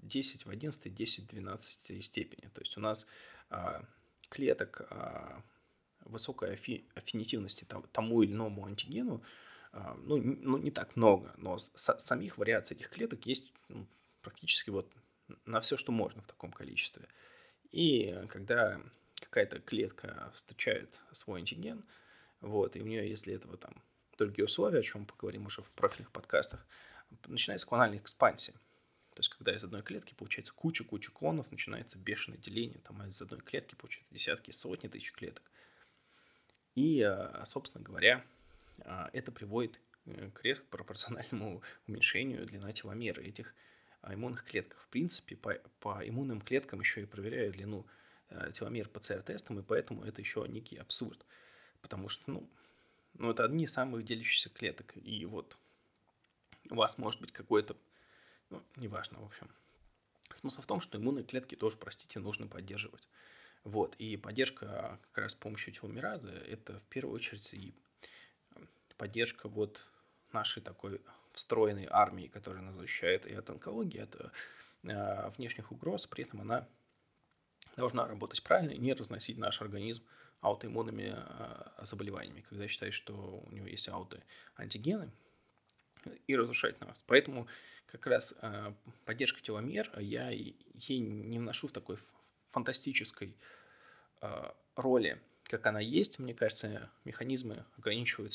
[0.02, 2.50] 10 в 11, 10 в 12 степени.
[2.50, 3.06] То есть у нас
[3.50, 3.84] а,
[4.30, 5.44] клеток а,
[6.02, 6.56] высокой
[6.96, 9.24] аффинитивности тому или иному антигену,
[9.74, 13.88] ну, ну, не так много, но самих вариаций этих клеток есть ну,
[14.22, 14.92] практически вот
[15.46, 17.08] на все, что можно в таком количестве.
[17.72, 18.82] И когда
[19.22, 21.86] какая-то клетка встречает свой антиген,
[22.42, 23.82] вот, и у нее, если этого там
[24.26, 26.66] другие условия, о чем поговорим уже в профильных подкастах,
[27.28, 28.54] начинается клональная экспансия.
[29.14, 33.42] То есть, когда из одной клетки получается куча-куча клонов, начинается бешеное деление, там из одной
[33.42, 35.44] клетки получается десятки, сотни тысяч клеток.
[36.76, 38.24] И, а, собственно говоря,
[38.86, 43.54] а, это приводит э, к резко пропорциональному уменьшению длины теломера этих
[44.02, 44.80] а, иммунных клеток.
[44.80, 47.86] В принципе, по, по иммунным клеткам еще и проверяют длину
[48.30, 51.26] э, теломер ПЦР-тестом, и поэтому это еще некий абсурд.
[51.82, 52.50] Потому что, ну,
[53.14, 54.94] ну, это одни из самых делящихся клеток.
[54.96, 55.58] И вот
[56.70, 57.76] у вас может быть какой-то
[58.52, 59.50] ну, неважно, в общем.
[60.40, 63.08] Смысл в том, что иммунные клетки тоже, простите, нужно поддерживать.
[63.64, 67.74] Вот, и поддержка как раз с помощью теломеразы– это в первую очередь и
[68.98, 69.80] поддержка вот
[70.34, 71.02] нашей такой
[71.34, 74.16] встроенной армии, которая нас защищает и от онкологии, от
[74.84, 76.68] э, внешних угроз, при этом она
[77.78, 80.04] должна работать правильно и не разносить наш организм
[80.42, 85.12] аутоиммунными э, заболеваниями, когда считает, что у него есть аутоантигены,
[86.28, 86.98] и разрушать нас.
[87.06, 87.48] Поэтому
[87.86, 88.74] как раз э,
[89.06, 91.98] поддержка теломер, я ей не вношу в такой
[92.50, 93.38] фантастической
[94.22, 96.18] э, роли, как она есть.
[96.18, 98.34] Мне кажется, механизмы ограничивают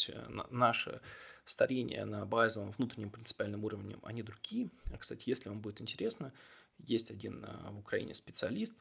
[0.50, 1.00] наше
[1.44, 4.70] старение на базовом внутреннем принципиальном уровне, они другие.
[4.92, 6.32] А, кстати, если вам будет интересно,
[6.78, 8.74] есть один в Украине специалист.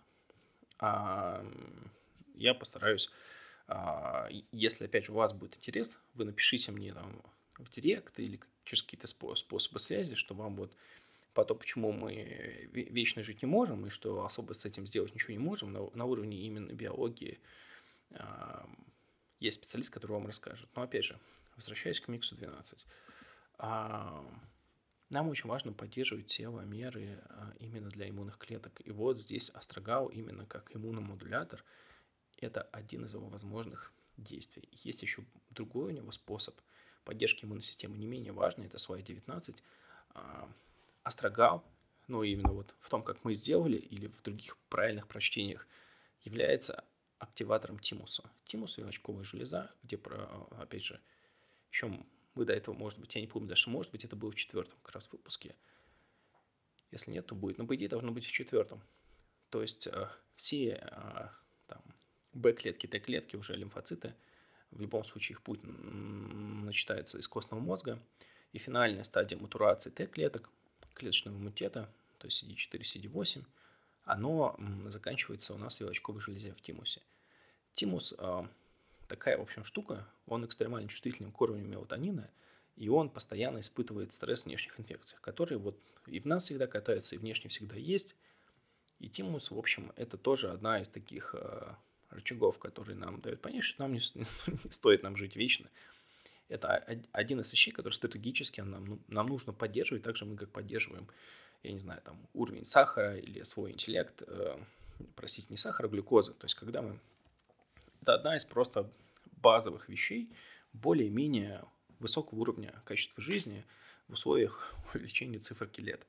[2.36, 3.10] А, я постараюсь,
[3.68, 7.22] а, если опять же у вас будет интерес, вы напишите мне там
[7.58, 10.76] в директ или через какие-то способы связи, что вам вот
[11.34, 15.34] по то, почему мы вечно жить не можем, и что особо с этим сделать ничего
[15.34, 17.40] не можем, на, на уровне именно биологии
[18.12, 18.66] э,
[19.42, 20.70] есть специалист, который вам расскажет.
[20.76, 21.20] Но опять же,
[21.58, 22.86] возвращаясь к миксу 12,
[23.60, 24.24] э,
[25.10, 27.22] нам очень важно поддерживать теломеры
[27.60, 28.82] именно для иммунных клеток.
[28.86, 31.64] И вот здесь астрогал именно как иммуномодулятор–
[32.38, 34.70] это один из его возможных действий.
[34.84, 36.56] Есть еще другой у него способ–
[37.06, 39.56] поддержки иммунной системы не менее важный, это SY19,
[40.10, 40.52] а,
[41.04, 41.64] астрогал,
[42.08, 45.66] ну именно вот в том, как мы сделали, или в других правильных прочтениях,
[46.24, 46.84] является
[47.20, 48.30] активатором тимуса.
[48.46, 50.26] Тимус– вилочковая железа, где, про,
[50.60, 51.00] опять же,
[51.72, 51.88] еще
[52.34, 54.78] мы до этого, может быть, я не помню, даже может быть, это было в четвертом
[54.84, 55.56] как раз выпуске.
[56.92, 57.58] Если нет, то будет.
[57.58, 58.82] Но, по идее, должно быть в четвертом.
[59.50, 61.30] То есть э, все там,
[62.36, 64.14] Б-клетки, Т-клетки, уже лимфоциты–
[64.76, 68.00] в любом случае их путь начинается из костного мозга.
[68.52, 70.50] И финальная стадия матурации Т-клеток,
[70.94, 73.44] клеточного иммунитета, то есть CD4, CD8,
[74.04, 77.02] оно заканчивается у нас в вилочковой железе в тимусе.
[77.74, 78.48] Тимус а,
[79.08, 82.30] такая, в общем, штука, он экстремально чувствителен к уровню мелатонина,
[82.78, 87.18] и он постоянно испытывает стресс внешних инфекциях, которые вот и в нас всегда катаются, и
[87.18, 88.16] внешне всегда есть.
[89.00, 91.78] И тимус, в общем, это тоже одна из таких а,
[92.16, 95.70] рычагов, которые нам дают понять, что нам не, не стоит нам жить вечно.
[96.48, 96.78] Это
[97.12, 101.08] один из вещей, который стратегически нам, ну, нам нужно поддерживать, так же мы как поддерживаем,
[101.64, 104.58] я не знаю, там уровень сахара или свой интеллект, э,
[105.16, 106.34] простите, не сахара, а глюкозы.
[106.34, 107.00] То есть когда мы...
[108.02, 108.92] Это одна из просто
[109.38, 110.32] базовых вещей
[110.74, 111.64] более-менее
[112.00, 113.66] высокого уровня качества жизни
[114.08, 116.06] в условиях увеличения циферки лет.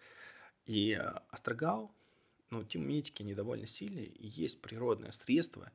[0.67, 1.93] И э, астрогал,
[2.51, 5.71] ну, тимметики они довольно сильные, и есть природное средство,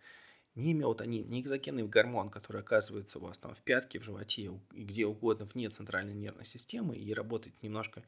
[0.55, 4.83] не мелатонин, не экзогенный гормон, который оказывается у вас там в пятке, в животе и
[4.83, 8.03] где угодно вне центральной нервной системы и работает немножко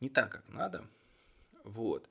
[0.00, 0.86] не так, как надо.
[1.64, 2.08] Вот.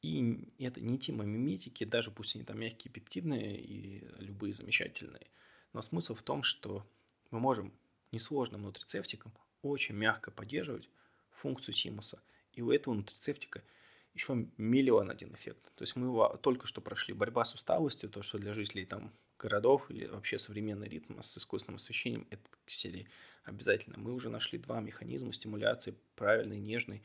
[0.00, 5.26] И это не тимомиметики, даже пусть они там мягкие пептидные и любые замечательные.
[5.72, 6.86] Но смысл в том, что
[7.30, 7.72] мы можем
[8.12, 9.32] несложным нутрицептиком
[9.62, 10.88] очень мягко поддерживать
[11.30, 12.22] функцию тимуса.
[12.52, 13.62] И у этого нутрицептика–
[14.14, 15.62] еще миллион один эффект.
[15.76, 19.90] То есть мы только что прошли борьба с усталостью, то, что для жителей там городов
[19.90, 23.08] или вообще современный ритм с искусственным освещением, это серии
[23.44, 23.96] обязательно.
[23.98, 27.02] Мы уже нашли два механизма стимуляции правильной, нежной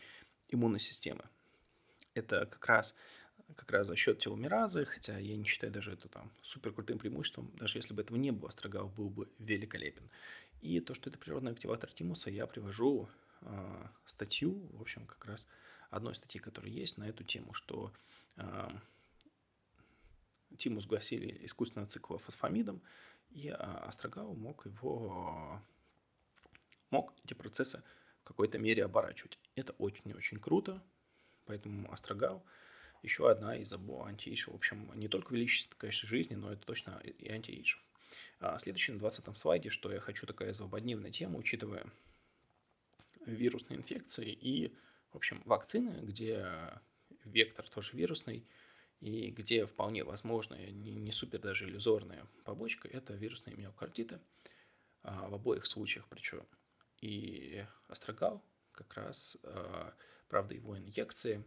[0.49, 1.23] иммунной системы.
[2.15, 2.95] Это как раз,
[3.55, 7.51] как раз за счет теломеразы, хотя я не считаю даже это там супер крутым преимуществом,
[7.55, 10.09] даже если бы этого не было, Астрогал был бы великолепен.
[10.61, 13.09] И то, что это природный активатор тимуса, я привожу
[13.41, 15.45] э, статью, в общем, как раз
[15.95, 17.93] одной статьи, которая есть на эту тему, что
[18.37, 18.69] э,
[20.57, 22.81] тимус гасили искусственного цикла фосфамидом,
[23.31, 25.61] и а, Астрогал мог его
[26.91, 27.81] мог эти процессы
[28.21, 29.39] в какой-то мере оборачивать.
[29.55, 30.81] Это очень-очень круто,
[31.45, 32.45] поэтому Астрогал
[33.01, 34.49] еще одна из антиэйджев.
[34.49, 37.81] В общем, не только увеличит, конечно, жизни, но это точно и антиэйджев.
[38.39, 41.85] А следующий на 20 слайде, что я хочу, такая злободневная тема, учитывая
[43.25, 44.75] вирусные инфекции и,
[45.13, 46.79] в общем, вакцины, где
[47.23, 48.45] вектор тоже вирусный,
[48.99, 54.19] и где вполне возможно, не, супер даже иллюзорная побочка, это вирусные миокардиты,
[55.03, 56.45] а, в обоих случаях причем.
[57.01, 58.41] И астрогал
[58.71, 59.93] как раз, а,
[60.29, 61.43] правда, его инъекции,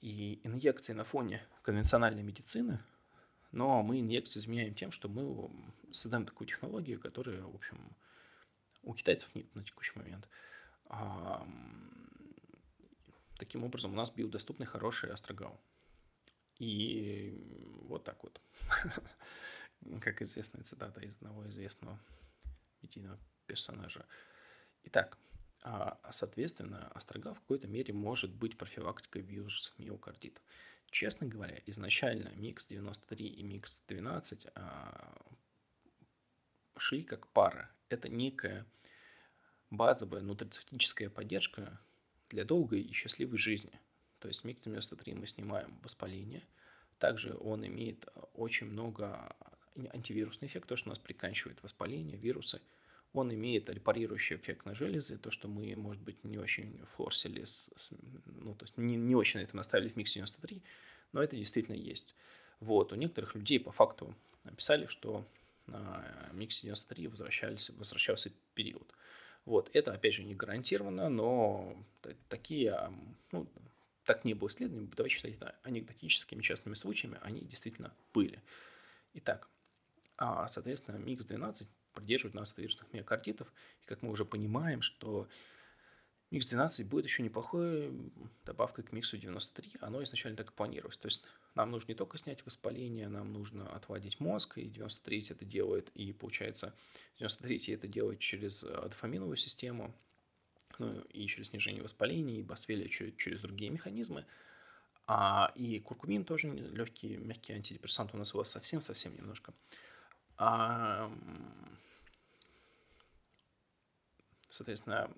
[0.00, 2.78] и инъекции на фоне конвенциональной медицины,
[3.50, 5.50] но мы инъекции изменяем тем, что мы
[5.92, 7.96] создаем такую технологию, которая, в общем,
[8.82, 10.28] у китайцев нет на текущий момент.
[13.38, 15.60] Таким образом, у нас биодоступный хороший астрогал.
[16.58, 17.36] И
[17.82, 18.40] вот так вот,
[20.00, 21.98] как известная цитата из одного известного
[22.80, 24.06] медийного персонажа.
[24.84, 25.18] Итак,
[25.62, 30.40] а, соответственно, астрогал в какой-то мере может быть профилактикой вирусов миокардита.
[30.90, 35.16] Честно говоря, изначально микс 93 и микс 12 а,
[36.76, 37.70] шли как пара.
[37.88, 38.66] Это некая
[39.76, 41.78] базовая нутрицептическая поддержка
[42.30, 43.80] для долгой и счастливой жизни.
[44.18, 46.42] То есть микс 93 мы снимаем воспаление.
[46.98, 49.36] Также он имеет очень много
[49.92, 52.60] антивирусный эффект, то, что у нас приканчивает воспаление, вирусы.
[53.12, 57.68] Он имеет репарирующий эффект на железы, то, что мы, может быть, не очень форсили, с,
[57.76, 57.90] с,
[58.26, 60.62] ну, то есть не, не очень на это наставили в микс 93,
[61.12, 62.14] но это действительно есть.
[62.60, 65.24] Вот, у некоторых людей по факту написали, что
[65.66, 68.92] на микс 93 возвращались, возвращался период.
[69.44, 71.76] Вот, это, опять же, не гарантированно, но
[72.28, 72.90] такие,
[73.30, 73.46] ну,
[74.04, 78.40] так не было исследований, давайте считать это анекдотическими частными случаями, они действительно были.
[79.14, 79.48] Итак,
[80.16, 85.28] а, соответственно, микс 12 поддерживает нас от вирусных миокардитов, и как мы уже понимаем, что
[86.30, 87.92] микс 12 будет еще неплохой
[88.44, 90.96] добавкой к миксу 93, оно изначально так и планировалось.
[90.96, 91.24] То есть
[91.54, 96.12] нам нужно не только снять воспаление, нам нужно отводить мозг, и 93 это делает, и
[96.12, 96.74] получается
[97.18, 99.94] 93 это делает через э, дофаминовую систему,
[100.78, 104.26] ну и через снижение воспаления, и басфелия через, через другие механизмы.
[105.06, 109.52] А, и куркумин тоже легкий, мягкий антидепрессант у нас его совсем-совсем немножко.
[110.36, 111.12] А,
[114.50, 115.10] соответственно,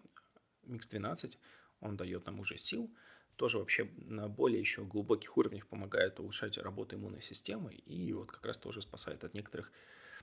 [0.65, 1.39] микс 12,
[1.81, 2.91] он дает нам уже сил,
[3.37, 8.45] тоже вообще на более еще глубоких уровнях помогает улучшать работу иммунной системы и вот как
[8.45, 9.71] раз тоже спасает от некоторых,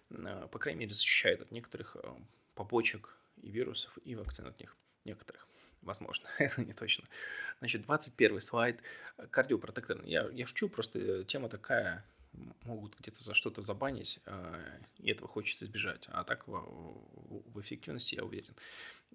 [0.09, 2.09] э, по крайней мере, защищает от некоторых э,
[2.55, 5.47] побочек и вирусов, и вакцин от них некоторых.
[5.81, 7.05] Возможно, это не точно.
[7.59, 8.79] Значит, 21 слайд.
[9.29, 10.09] Кардиопротекторный.
[10.09, 12.03] Я, я шучу, просто тема такая,
[12.63, 16.05] могут где-то за что-то забанить, э, и этого хочется избежать.
[16.07, 16.51] А так в,
[17.53, 18.55] в эффективности я уверен.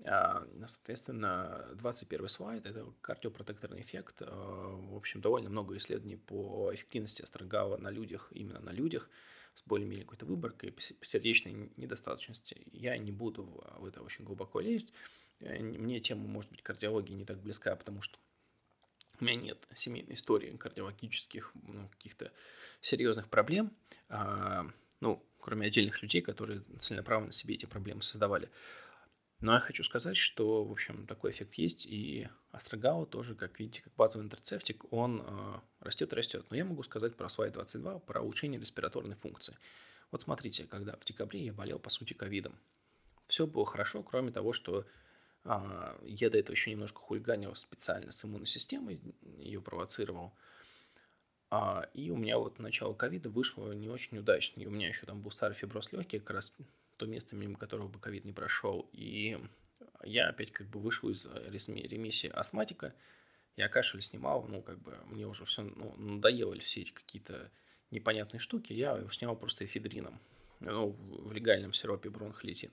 [0.05, 4.17] А, соответственно, 21 слайд– это кардиопротекторный эффект.
[4.21, 9.09] А, в общем, довольно много исследований по эффективности астрогала на людях, именно на людях,
[9.55, 12.63] с более-менее какой-то выборкой, сердечной недостаточности.
[12.73, 13.45] Я не буду
[13.79, 14.93] в это очень глубоко лезть.
[15.41, 18.19] Э, мне тема, может быть, кардиологии не так близка, потому что
[19.21, 22.31] у меня нет семейной истории кардиологических ну, каких-то
[22.81, 23.73] серьезных проблем.
[24.09, 24.71] А,
[25.01, 28.49] ну, кроме отдельных людей, которые целенаправленно себе эти проблемы создавали.
[29.41, 33.83] Но я хочу сказать, что, в общем, такой эффект есть, и астрогал тоже, как видите,
[33.83, 36.47] как базовый интерцептик, он э, растет и растет.
[36.51, 39.57] Но я могу сказать про слайд 22, про улучшение респираторной функции.
[40.11, 42.59] Вот смотрите, когда в декабре я болел, по сути, ковидом.
[43.29, 44.85] Все было хорошо, кроме того, что
[45.45, 49.01] э, я до этого еще немножко хулиганил специально с иммунной системой,
[49.39, 50.33] ее провоцировал.
[51.51, 54.61] А, и у меня вот начало ковида вышло не очень удачно.
[54.61, 56.53] И у меня еще там был старый фиброз легкий, как раз
[56.99, 58.89] то место, мимо которого бы ковид не прошел.
[58.93, 59.39] И
[60.05, 62.95] я опять как бы вышел из ремиссии астматика.
[63.57, 67.51] Я кашель снимал, ну, как бы мне уже все ну, надоело все эти какие-то
[67.91, 68.73] непонятные штуки.
[68.73, 70.21] Я его снял просто эфедрином,
[70.61, 72.71] ну, в легальном сиропе бронхолитин.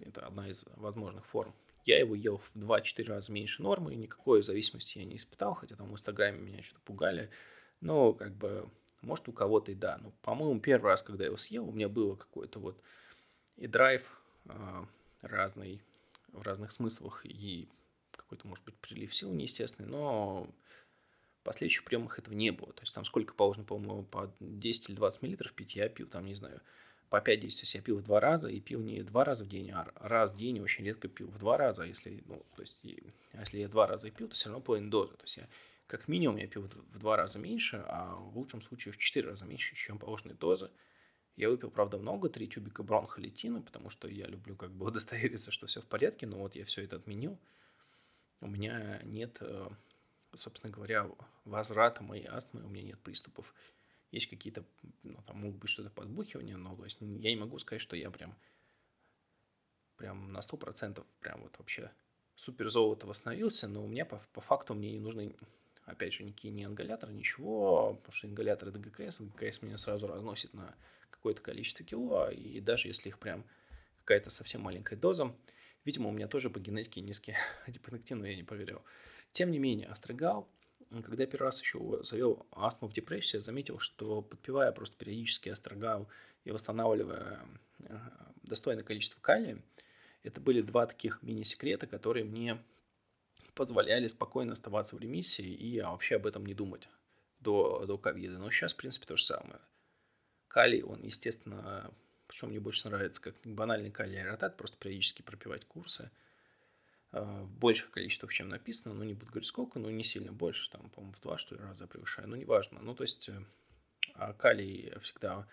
[0.00, 1.54] Это одна из возможных форм.
[1.84, 5.88] Я его ел в 2-4 раза меньше нормы, никакой зависимости я не испытал, хотя там
[5.88, 7.30] в Инстаграме меня что-то пугали.
[7.80, 8.70] Но, как бы,
[9.02, 9.98] может, у кого-то и да.
[9.98, 12.80] Но, по-моему, первый раз, когда я его съел, у меня было какое-то вот
[13.56, 14.02] и драйв
[14.48, 14.86] а,
[15.22, 15.80] разный,
[16.32, 17.68] в разных смыслах, и
[18.12, 20.48] какой-то, может быть, прилив сил неестественный, но
[21.40, 22.72] в последующих приемах этого не было.
[22.72, 26.24] То есть там сколько положено, по-моему, по 10 или 20 миллилитров пить, я пил, там,
[26.24, 26.60] не знаю,
[27.10, 27.22] по 5-10.
[27.22, 29.92] То есть я пил в два раза, и пил не два раза в день, а
[29.96, 31.84] раз в день, очень редко пил в два раза.
[31.84, 32.78] Если, ну, то есть,
[33.32, 35.14] а если я два раза и пил, то все равно половина дозы.
[35.16, 35.48] То есть я
[35.86, 39.44] как минимум я пил в два раза меньше, а в лучшем случае в четыре раза
[39.44, 40.70] меньше, чем положенные дозы.
[41.36, 45.66] Я выпил, правда, много, три тюбика бронхолитина, потому что я люблю как бы удостовериться, что
[45.66, 47.38] все в порядке, но вот я все это отменил.
[48.40, 49.68] У меня нет, э,
[50.36, 51.10] собственно говоря,
[51.44, 53.52] возврата моей астмы, у меня нет приступов.
[54.10, 54.64] Есть какие-то,
[55.02, 58.10] ну, там могут быть что-то подбухивание, но то есть я не могу сказать, что я
[58.10, 58.36] прям,
[59.96, 61.90] прям на сто процентов прям вот вообще
[62.36, 65.34] супер золото восстановился, но у меня по, по факту мне не нужны,
[65.84, 70.54] опять же, никакие не ингаляторы, ничего, потому что ингаляторы это ГКС, ГКС меня сразу разносит
[70.54, 70.76] на
[71.24, 73.46] какое-то количество кило, и даже если их прям
[74.00, 75.34] какая-то совсем маленькая доза,
[75.86, 77.34] видимо, у меня тоже по генетике низкий
[77.66, 78.84] адипонектин, но я не проверял.
[79.32, 80.46] Тем не менее, астрогал,
[80.90, 85.48] когда я первый раз еще завел астму в депрессию, я заметил, что подпивая просто периодически
[85.48, 86.08] астрогал
[86.44, 87.40] и восстанавливая
[87.78, 87.98] э,
[88.42, 89.62] достойное количество калия,
[90.24, 92.62] это были два таких мини-секрета, которые мне
[93.54, 96.86] позволяли спокойно оставаться в ремиссии и вообще об этом не думать
[97.40, 98.36] до, до ковида.
[98.36, 99.60] Но сейчас, в принципе, то же самое.
[100.54, 101.90] Калий, он, естественно,
[102.28, 106.12] причем мне больше нравится как банальный калий аэротат, просто периодически пропивать курсы
[107.10, 110.70] э, в больших количествах, чем написано, ну, не буду говорить сколько, но не сильно больше,
[110.70, 112.78] там, по-моему, в два, что ли, раза превышаю, ну, неважно.
[112.82, 113.42] Ну, то есть, э,
[114.14, 115.44] а калий всегда...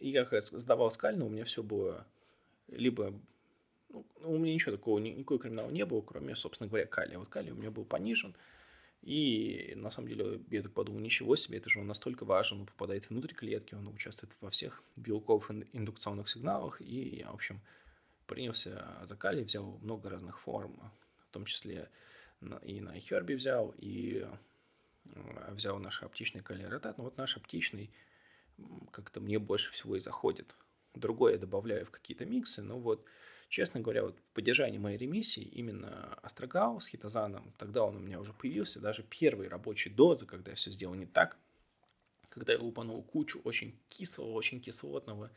[0.00, 2.06] И я как сдавал скально, у меня все было
[2.68, 3.12] либо
[3.90, 7.18] ну, у меня ничего такого, никакой криминала не было, кроме, собственно говоря, калия.
[7.18, 8.34] Вот калий у меня был понижен,
[9.04, 12.66] и на самом деле я так подумал, ничего себе, это же он настолько важен, он
[12.66, 17.60] попадает внутрь клетки, он участвует во всех белковых индукционных сигналах, и я, в общем,
[18.26, 20.80] принялся за калий, взял много разных форм,
[21.28, 21.90] в том числе
[22.62, 24.26] и на Херби взял, и
[25.04, 27.90] э, взял наш оптичный калий-ротат, но вот наш оптичный
[28.90, 30.54] как-то мне больше всего и заходит.
[30.94, 33.04] Другое я добавляю в какие-то миксы, но вот
[33.54, 38.32] Честно говоря, вот поддержание моей ремиссии именно астрогал с хитозаном, тогда он у меня уже
[38.32, 41.36] появился, даже первые рабочие дозы, когда я все сделал не так,
[42.30, 45.30] когда я лупанул кучу очень кислого, очень кислотного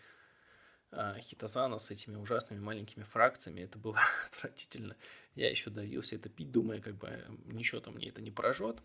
[0.90, 4.00] э, хитозана с этими ужасными маленькими фракциями, это было
[4.34, 4.96] отвратительно.
[5.36, 8.82] Я еще давился это пить, думая, как бы ничего там мне это не прожжет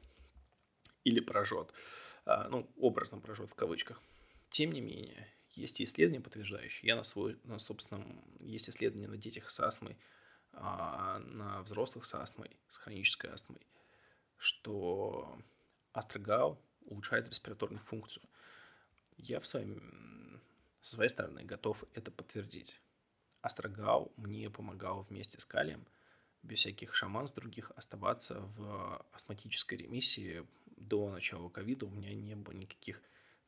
[1.05, 1.73] или прожжет,
[2.27, 3.99] э, ну, образно прожжет в кавычках.
[4.51, 6.89] Тем не менее, есть исследования, подтверждающие.
[6.89, 9.97] Я на свой, на собственном, есть исследования на детях с астмой,
[10.53, 13.67] а на взрослых с астмой, с хронической астмой,
[14.37, 15.39] что
[15.93, 18.23] астрогал улучшает респираторную функцию.
[19.17, 20.41] Я в своем,
[20.83, 22.81] со своей стороны готов это подтвердить.
[23.41, 25.87] Астрогал мне помогал вместе с калием,
[26.43, 30.47] без всяких шаманс других, оставаться в астматической ремиссии
[30.77, 31.87] до начала ковида.
[31.87, 33.01] У меня не было никаких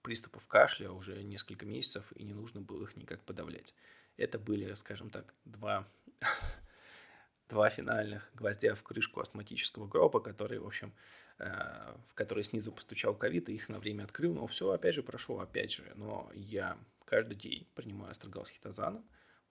[0.04, 3.74] приступов кашля уже несколько месяцев, и не нужно было их никак подавлять.
[4.16, 5.88] Это были, скажем так, два,
[7.48, 10.92] два финальных гвоздя в крышку астматического гроба, который, в общем,
[11.38, 15.02] э, в который снизу постучал ковид, и их на время открыл, но все, опять же,
[15.02, 19.04] прошло, опять же, но я каждый день принимаю астрогал с хитозаном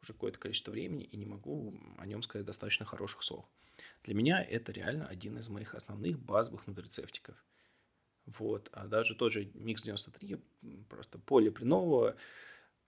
[0.03, 3.45] уже какое-то количество времени и не могу о нем сказать достаточно хороших слов.
[4.03, 7.35] Для меня это реально один из моих основных базовых нутрицептиков–
[8.25, 8.69] вот.
[8.71, 10.37] А даже тот же Микс 93,
[10.89, 12.15] просто поле принового,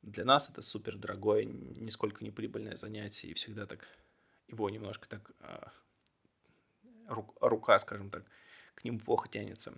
[0.02, 3.88] для нас это супер дорогое, нисколько не прибыльное занятие, и всегда так
[4.48, 5.72] его немножко так а,
[7.42, 8.24] рука, скажем так,
[8.76, 9.74] к нему плохо тянется.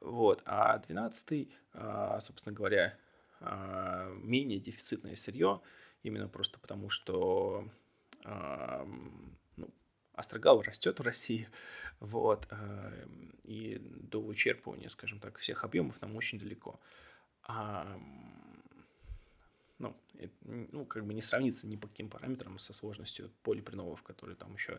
[0.00, 0.42] Вот.
[0.46, 2.96] А 12 а, собственно говоря,
[3.40, 5.60] а, менее дефицитное сырье,
[6.02, 7.64] именно просто потому, что
[10.20, 11.48] астрогал растет в России,
[11.98, 12.48] вот,
[13.44, 16.80] и до вычерпывания, скажем так, всех объемов нам очень далеко.
[17.42, 17.98] А,
[19.78, 24.36] ну, это, ну, как бы не сравнится ни по каким параметрам со сложностью полипреновов, которые
[24.36, 24.78] там еще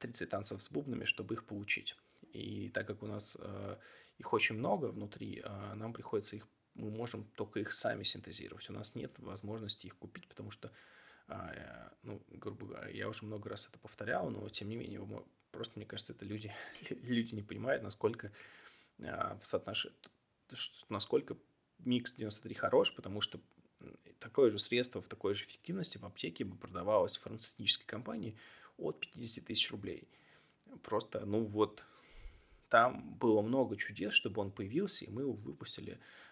[0.00, 1.96] 30 танцев с бубнами, чтобы их получить.
[2.32, 3.76] И так как у нас э,
[4.18, 8.68] их очень много внутри, э, нам приходится их, мы можем только их сами синтезировать.
[8.70, 10.72] У нас нет возможности их купить, потому что, э,
[12.02, 15.00] ну, грубо говоря, я уже много раз это повторял, но тем не менее
[15.50, 16.52] Просто, мне кажется, это люди,
[16.90, 18.32] люди не понимают, насколько
[19.00, 19.86] а, соотнош...
[20.88, 21.36] насколько
[21.78, 23.40] микс 93 хорош, потому что
[24.18, 28.36] такое же средство в такой же эффективности в аптеке бы продавалось в фармацевтической компании
[28.78, 30.08] от 50 тысяч рублей.
[30.82, 31.84] Просто, ну вот,
[32.68, 36.23] там было много чудес, чтобы он появился, и мы его выпустили а,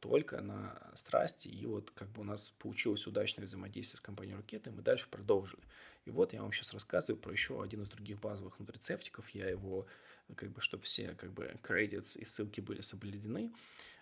[0.00, 1.48] только на страсти.
[1.48, 5.62] И вот как бы у нас получилось удачное взаимодействие с компанией Ракеты, мы дальше продолжили.
[6.04, 9.28] И вот я вам сейчас рассказываю про еще один из других базовых нутрицептиков.
[9.30, 9.86] Я его,
[10.34, 13.52] как бы, чтобы все как бы credits и ссылки были соблюдены,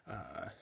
[0.07, 0.53] а,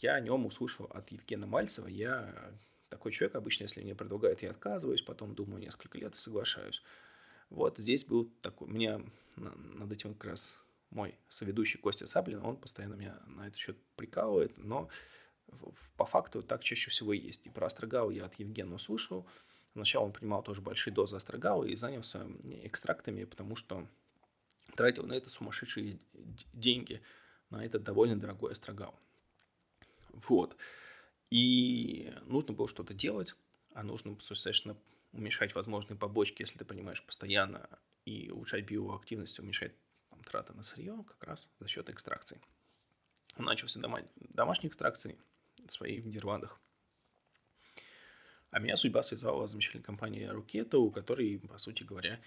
[0.00, 1.86] я о нем услышал от Евгена Мальцева.
[1.86, 2.52] Я
[2.88, 6.82] такой человек, обычно, если мне предлагают, я отказываюсь, потом думаю несколько лет и соглашаюсь.
[7.50, 9.02] Вот здесь был такой, меня
[9.36, 10.52] над этим как раз
[10.90, 14.88] мой соведущий Костя Саблин, он постоянно меня на этот счет прикалывает, но
[15.96, 17.46] по факту так чаще всего и есть.
[17.46, 19.26] И про астрогал я от Евгена услышал.
[19.72, 22.26] Сначала он принимал тоже большие дозы астрогала и занялся
[22.62, 23.86] экстрактами, потому что
[24.76, 25.98] тратил на это сумасшедшие
[26.52, 27.02] деньги,
[27.50, 28.94] на этот довольно дорогой астрогал.
[30.12, 30.56] Вот.
[31.30, 33.34] И нужно было что-то делать,
[33.74, 34.76] а нужно, соответственно,
[35.12, 37.68] уменьшать возможные побочки, если ты принимаешь постоянно,
[38.04, 39.72] и улучшать биоактивность, уменьшать
[40.28, 42.40] там, траты на сырье как раз за счет экстракции.
[43.36, 45.18] Он начался дома, домашней экстракции
[45.66, 46.58] в своих Нидерландах.
[48.50, 52.20] А меня судьба связала с замечательной компанией Рукета, у которой, по сути говоря,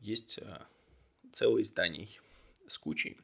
[0.00, 0.60] есть э,
[1.32, 2.20] целое зданий
[2.68, 3.18] с кучей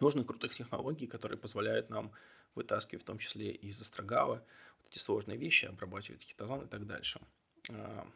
[0.00, 2.12] нужных крутых технологий, которые позволяют нам
[2.54, 4.44] вытаскивать в том числе из астрогала
[4.82, 7.20] вот эти сложные вещи, обрабатывать хитозан и так дальше.
[7.68, 8.06] А,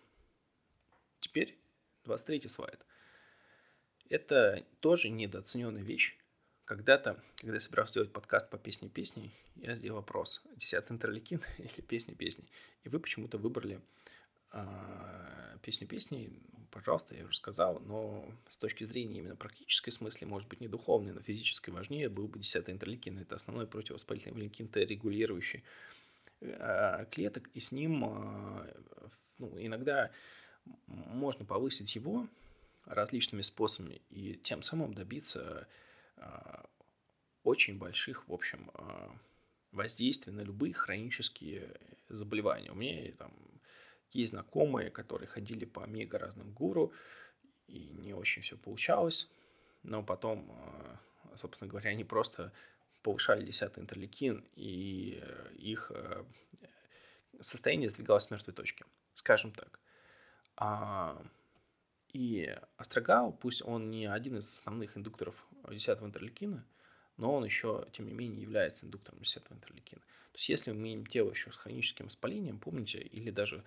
[1.20, 1.58] теперь
[2.04, 2.84] 23 слайд.
[4.08, 6.16] Это тоже недооцененная вещь.
[6.64, 11.80] Когда-то, когда я собирался сделать подкаст по песне песни, я сделал вопрос, десятый интерликин или
[12.14, 12.44] песни.
[12.84, 13.80] И вы почему-то выбрали
[14.52, 16.30] э, песню песни.
[16.70, 21.12] Пожалуйста, я уже сказал, но с точки зрения именно практической смысле, может быть, не духовной,
[21.12, 23.18] но физической важнее был бы десятый интерликин.
[23.18, 25.64] Это основной противовоспалительный интерликин, регулирующий
[26.40, 28.74] э, клеток, и с ним э,
[29.38, 30.10] ну, иногда
[30.86, 32.28] можно повысить его
[32.86, 35.68] различными способами и тем самым добиться
[36.16, 36.62] э,
[37.42, 39.08] очень больших, в общем, э,
[39.72, 41.76] воздействий на любые хронические
[42.08, 42.70] заболевания.
[42.70, 43.32] У меня там
[44.12, 46.92] есть знакомые, которые ходили по мега разным гуру,
[47.66, 49.28] и не очень все получалось,
[49.82, 52.52] но потом, э, собственно говоря, они просто
[53.02, 55.22] повышали 10 интерлейкин, и
[55.58, 55.92] их
[57.40, 58.84] состояние сдвигалось с мертвой точки
[59.16, 59.80] скажем так.
[62.16, 65.34] И астрогал, пусть он не один из основных индукторов
[65.68, 66.64] 10 интерлейкина,
[67.18, 70.00] но он еще, тем не менее, является индуктором 10 интерлейкина.
[70.00, 73.62] То есть, если мы имеем дело еще с хроническим воспалением, помните, или даже,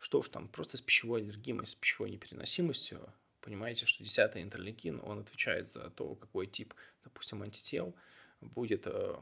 [0.00, 3.00] что уж там, просто с пищевой аллергией, с пищевой непереносимостью,
[3.42, 6.74] понимаете, что 10 интерлейкин, он отвечает за то, какой тип,
[7.04, 7.94] допустим, антител
[8.40, 9.14] будет э,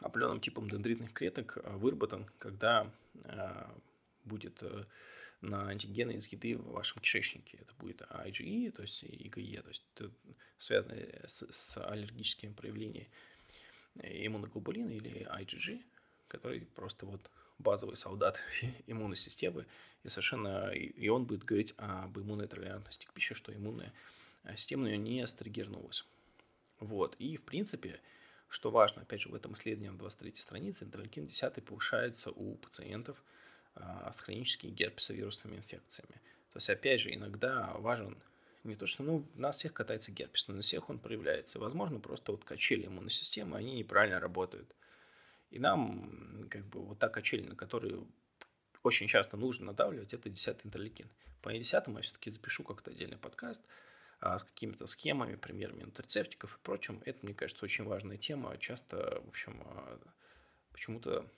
[0.00, 2.90] определенным типом дендритных клеток э, выработан, когда
[3.22, 3.66] э,
[4.24, 4.60] будет
[5.40, 7.58] на антигены из еды в вашем кишечнике.
[7.58, 9.82] Это будет IgE, то есть IgE, то есть
[10.58, 13.08] связано с, с аллергическими проявлениями
[14.02, 15.82] иммуноглобулина или IgG,
[16.28, 18.38] который просто вот базовый солдат
[18.86, 19.66] иммунной системы,
[20.04, 23.92] и совершенно и он будет говорить об иммунной толерантности к пище, что иммунная
[24.56, 26.04] система у нее не стригернулась.
[26.78, 27.16] Вот.
[27.18, 28.00] И, в принципе,
[28.48, 33.22] что важно, опять же, в этом исследовании на 23 странице, интерлейкин 10 повышается у пациентов–
[33.76, 36.20] с хроническими герпесовирусными инфекциями.
[36.52, 38.16] То есть, опять же, иногда важен
[38.64, 41.58] не то, что ну, у нас всех катается герпес, но на всех он проявляется.
[41.58, 44.74] Возможно, просто вот качели иммунной системы, они неправильно работают.
[45.50, 48.08] И нам как бы вот та качель, на которую
[48.82, 51.08] очень часто нужно надавливать, это 10 интерлейкин.
[51.42, 53.62] По 10 я все-таки запишу как-то отдельный подкаст
[54.20, 57.02] а, с какими-то схемами, примерами нутрицептиков и прочим.
[57.04, 59.98] Это, мне кажется, очень важная тема, часто, в общем, а,
[60.72, 61.28] почему-то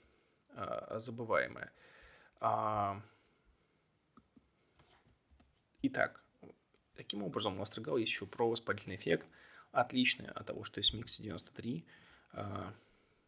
[0.55, 1.71] а, забываемая.
[2.39, 3.01] А...
[5.81, 6.21] Итак,
[6.95, 9.27] таким образом у Астрогал есть еще провоспалительный эффект,
[9.71, 11.85] отличный от того, что есть в Миксе 93,
[12.33, 12.73] а...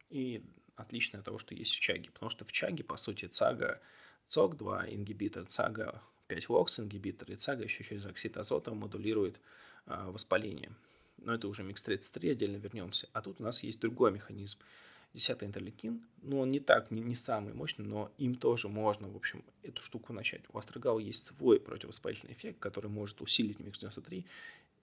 [0.10, 0.44] и
[0.76, 2.10] отличный от того, что есть в Чаге.
[2.12, 3.82] Потому что в Чаге, по сути, ЦАГа,
[4.28, 9.40] ЦОК-2 ингибитор, ЦАГа 5-LOX ингибитор и ЦАГа еще через оксид азота модулирует
[9.86, 10.72] а, воспаление.
[11.18, 13.08] Но это уже микс 33, отдельно вернемся.
[13.14, 14.58] А тут у нас есть другой механизм–
[15.14, 19.16] 10 интерлейкин, ну, он не так, не, не самый мощный, но им тоже можно, в
[19.16, 20.42] общем, эту штуку начать.
[20.54, 24.26] У астрагала есть свой противовоспалительный эффект, который может усилить микс 93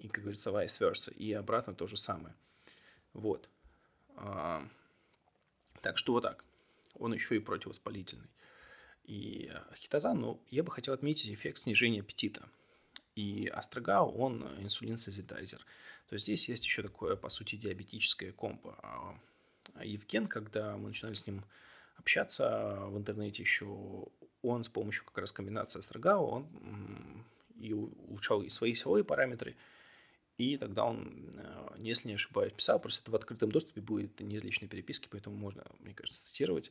[0.00, 2.34] и, как говорится, vice versa, и обратно то же самое.
[3.14, 3.48] Вот.
[4.16, 4.68] А,
[5.80, 6.44] так что вот так.
[6.94, 8.28] Он еще и противовоспалительный.
[9.04, 12.48] И хитозан, ну, я бы хотел отметить эффект снижения аппетита.
[13.14, 15.64] И астрогал, он инсулин-созидайзер.
[16.08, 19.18] То есть здесь есть еще такое, по сути, диабетическое комбо а, а
[19.82, 21.44] Евген, когда мы начинали с ним
[21.96, 24.06] общаться в интернете еще,
[24.42, 27.24] он с помощью как раз комбинации Астрогау, он
[27.58, 29.56] и улучшал и свои силовые параметры,
[30.36, 34.36] и тогда он, э, если не ошибаюсь, писал, просто это в открытом доступе будет не
[34.36, 36.70] из личной переписки, поэтому можно, мне кажется, цитировать,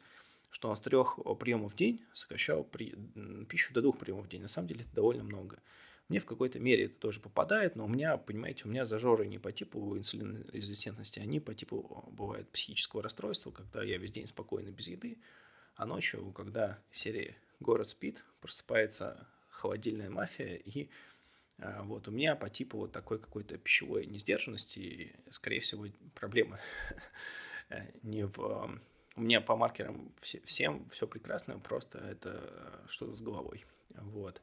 [0.49, 2.95] что он с трех приемов в день сокращал при...
[3.49, 4.41] пищу до двух приемов в день.
[4.41, 5.59] На самом деле это довольно много.
[6.09, 9.39] Мне в какой-то мере это тоже попадает, но у меня, понимаете, у меня зажоры не
[9.39, 14.87] по типу инсулинорезистентности, они по типу, бывает, психического расстройства, когда я весь день спокойно без
[14.87, 15.17] еды,
[15.75, 20.89] а ночью, когда серия «Город спит», просыпается холодильная мафия и
[21.59, 26.59] А, вот, у меня по типу вот такой какой-то пищевой несдержанности, скорее всего, проблема
[28.03, 28.79] не в...
[29.15, 33.65] У меня по маркерам всем все прекрасно, просто это что-то с головой.
[33.95, 34.39] Вот.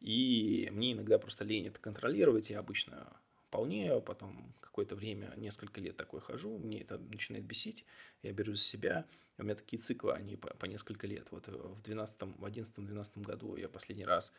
[0.00, 3.12] И мне иногда просто лень это контролировать, я обычно
[3.50, 7.84] полнею, потом какое-то время, несколько лет такой хожу, мне это начинает бесить,
[8.22, 9.06] я беру за себя,
[9.38, 11.26] у меня такие циклы, они по, по несколько лет.
[11.30, 14.32] Вот в 12 в 11-12 году я последний раз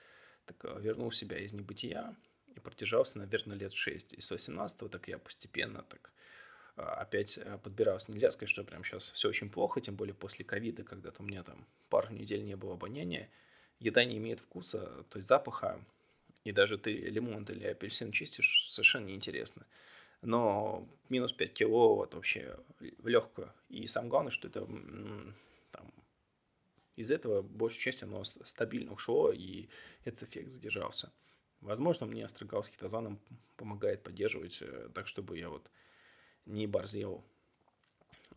[0.45, 2.15] так э, вернул себя из небытия
[2.55, 4.13] и продержался, наверное, лет 6.
[4.13, 6.11] И с 18 так я постепенно так
[6.77, 8.11] э, опять э, подбирался.
[8.11, 11.43] Нельзя сказать, что прям сейчас все очень плохо, тем более после ковида, когда-то у меня
[11.43, 13.29] там пару недель не было обоняния.
[13.79, 15.79] Еда не имеет вкуса, то есть запаха,
[16.43, 19.65] и даже ты лимон или апельсин чистишь, совершенно неинтересно.
[20.21, 23.53] Но минус 5 кило вот вообще в легкую.
[23.69, 24.65] И самое главное, что это
[25.71, 25.93] там,
[26.95, 29.67] из этого большая часть оно стабильно ушло, и
[30.05, 31.11] этот эффект задержался.
[31.61, 33.19] Возможно, мне астрогал с хитозаном
[33.55, 35.69] помогает поддерживать э, так, чтобы я вот
[36.45, 37.23] не борзел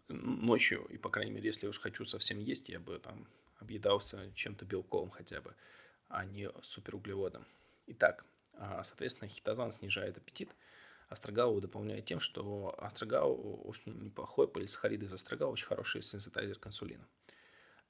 [0.08, 3.26] ночью, и, по крайней мере, если уж хочу совсем есть, я бы там
[3.60, 5.54] объедался чем-то белковым хотя бы,
[6.08, 7.46] а не суперуглеводом.
[7.86, 10.50] Итак, а, соответственно, хитозан снижает аппетит,
[11.08, 17.04] астрогал дополняет тем, что астрогал очень неплохой, полисахариды из астрогала очень хороший сенситайзер к инсулину.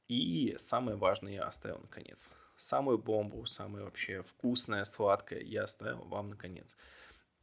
[0.09, 2.27] И самое важное я оставил наконец.
[2.57, 6.67] Самую бомбу, самое вообще вкусное, сладкое я оставил вам наконец.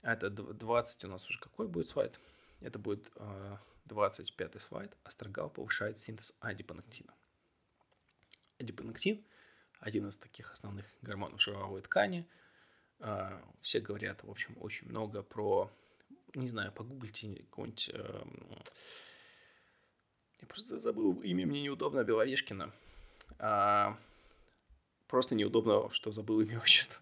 [0.02, 2.20] Это 20 у нас уже какой будет слайд?
[2.62, 3.10] Это будет
[3.86, 4.98] 25 а, слайд.
[5.04, 7.14] Астрогал повышает синтез адипонектина.
[8.60, 9.24] Адипонектин–
[9.80, 12.28] один из таких основных гормонов жировой ткани.
[12.99, 15.72] А, все говорят, в общем, очень много про,
[16.34, 17.91] не знаю, погуглите какой-нибудь...
[17.93, 18.64] Эм,
[20.39, 22.72] я просто забыл имя, мне неудобно, Беловешкина.
[25.08, 26.97] Просто неудобно, что забыл имя отчество.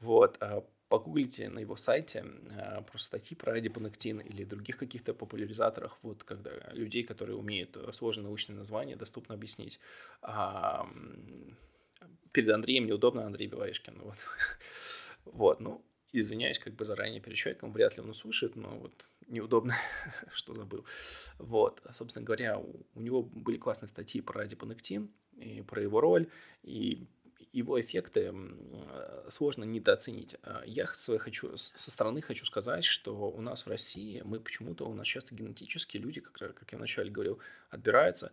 [0.00, 2.24] Вот, а, погуглите на его сайте
[2.56, 8.24] а, просто статьи про адипонектин или других каких-то популяризаторах, вот, когда людей, которые умеют сложные
[8.24, 9.78] научные названия, доступно объяснить.
[10.22, 10.88] А,
[12.32, 14.00] перед Андреем неудобно Андрей Белоешкин.
[14.00, 14.16] Вот.
[15.24, 19.76] вот, ну, извиняюсь как бы заранее перед человеком, вряд ли он услышит, но вот неудобно,
[20.32, 20.84] что забыл.
[21.38, 26.28] Вот, собственно говоря, у, у него были классные статьи про адипонектин, и про его роль,
[26.62, 27.06] и
[27.52, 28.34] его эффекты
[29.30, 30.36] сложно недооценить.
[30.42, 34.94] А я хочу, со стороны хочу сказать, что у нас в России, мы почему-то, у
[34.94, 37.38] нас часто генетически люди, как, как я вначале говорил,
[37.70, 38.32] отбираются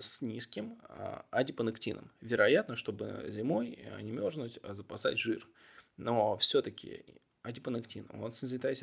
[0.00, 0.78] с низким
[1.30, 2.10] адипонектином.
[2.20, 5.46] Вероятно, чтобы зимой не мерзнуть, а запасать жир.
[5.96, 7.04] Но все-таки
[7.42, 8.32] адипонектин, он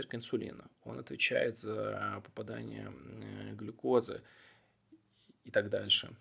[0.07, 2.93] к инсулину, он отвечает за попадание
[3.53, 4.21] глюкозы
[5.43, 6.15] и так дальше.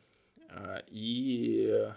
[0.88, 1.92] И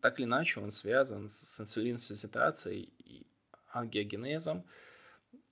[0.00, 3.26] так или иначе он связан с инсулинсенситацией и
[3.68, 4.64] ангиогенезом,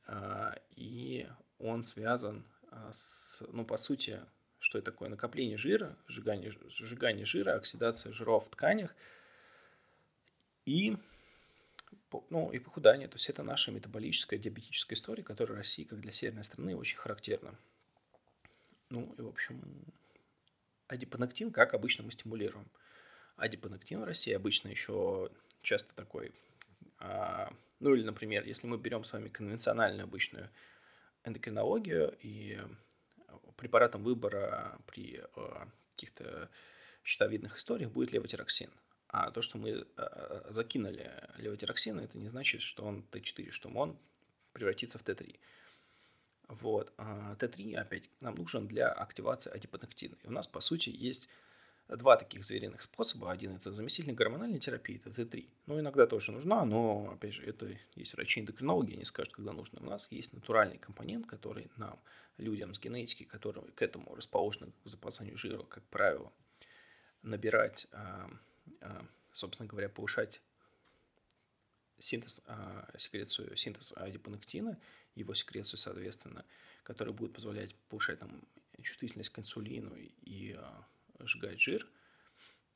[0.06, 1.28] а, и
[1.58, 4.20] он связан а, с, ну, по сути,
[4.58, 5.08] что это такое?
[5.08, 8.94] Накопление жира, сжигание, сжигание жира, оксидация жиров в тканях
[10.66, 10.96] и,
[12.30, 13.08] ну, и похудание.
[13.08, 17.58] То есть это наша метаболическая диабетическая история, которая России, как для северной страны, очень характерна.
[18.90, 19.62] Ну и, в общем,
[20.88, 22.70] адипонектин, как обычно, мы стимулируем–
[23.36, 25.30] адипонектин в России обычно еще
[25.62, 26.32] часто такой.
[26.98, 30.50] А, ну или, например, если мы берем с вами конвенциональную обычную
[31.24, 32.60] эндокринологию и
[33.56, 36.50] препаратом выбора при а, каких-то
[37.02, 38.70] щитовидных историях будет левотироксин.
[39.08, 43.98] А то, что мы а, закинули левотироксин, это не значит, что он Т4, что он
[44.52, 45.38] превратится в Т3.
[46.48, 46.92] Вот.
[46.98, 50.16] Т3, опять, нам нужен для активации адипонектина.
[50.22, 51.28] И у нас, по сути, есть
[51.88, 53.30] два таких звериных способа.
[53.30, 55.48] Один– это заместительная гормональная терапия, это Т3.
[55.66, 59.80] Ну, иногда тоже нужна, но, опять же, это есть врачи-эндокринологи, они скажут, когда нужно.
[59.80, 62.00] У нас есть натуральный компонент, который нам,
[62.38, 66.32] людям с генетикой, которые к этому расположены к запасанию жира, как правило,
[67.22, 68.30] набирать, а,
[68.80, 70.40] а, собственно говоря, повышать
[71.98, 74.80] синтез, а, секрецию, синтез адипонектина,
[75.14, 76.44] его секрецию, соответственно,
[76.82, 78.42] который будет позволять повышать там,
[78.82, 80.58] чувствительность к инсулину и
[81.20, 81.86] сжигает жир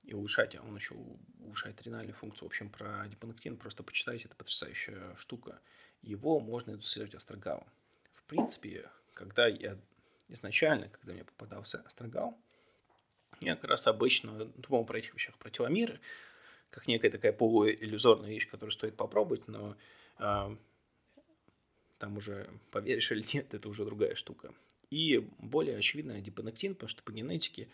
[0.05, 0.95] и улучшать, а он еще
[1.41, 2.45] улучшает ренальную функцию.
[2.45, 5.61] В общем, про дипонектин просто почитайте, это потрясающая штука.
[6.03, 7.67] Его можно индуцировать астрогалом.
[8.15, 9.79] В принципе, когда я
[10.29, 12.39] изначально, когда мне попадался астрогал,
[13.41, 16.01] я как раз обычно думал про этих вещах, про теломеры,
[16.71, 19.77] как некая такая полуиллюзорная вещь, которую стоит попробовать, но
[20.19, 20.57] э,
[21.99, 24.55] там уже, поверишь или нет, это уже другая штука.
[24.91, 27.69] И более очевидно дипонектин, потому что по генетике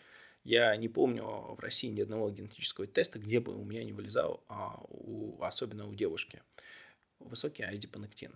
[0.45, 4.43] я не помню в России ни одного генетического теста, где бы у меня не вылезал,
[4.47, 6.41] а у, особенно у девушки.
[7.19, 8.31] высокий адипонектин.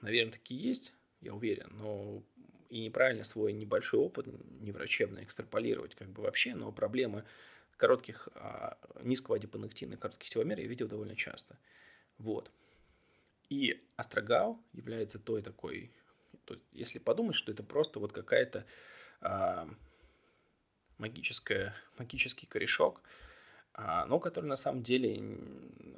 [0.00, 2.22] Наверное, такие есть, я уверен, но
[2.70, 4.26] и неправильно свой небольшой опыт
[4.60, 7.24] неврачебный экстраполировать как бы вообще, но проблемы
[7.76, 11.58] коротких, а, низкого адипонектина коротких теломер я видел довольно часто.
[12.16, 12.50] Вот.
[13.50, 15.92] И астрогал является той такой,
[16.46, 18.64] то есть, если подумать, что это просто вот какая-то
[19.20, 19.68] а,
[20.98, 23.02] магическая, магический корешок,
[23.74, 25.38] а, но который на самом деле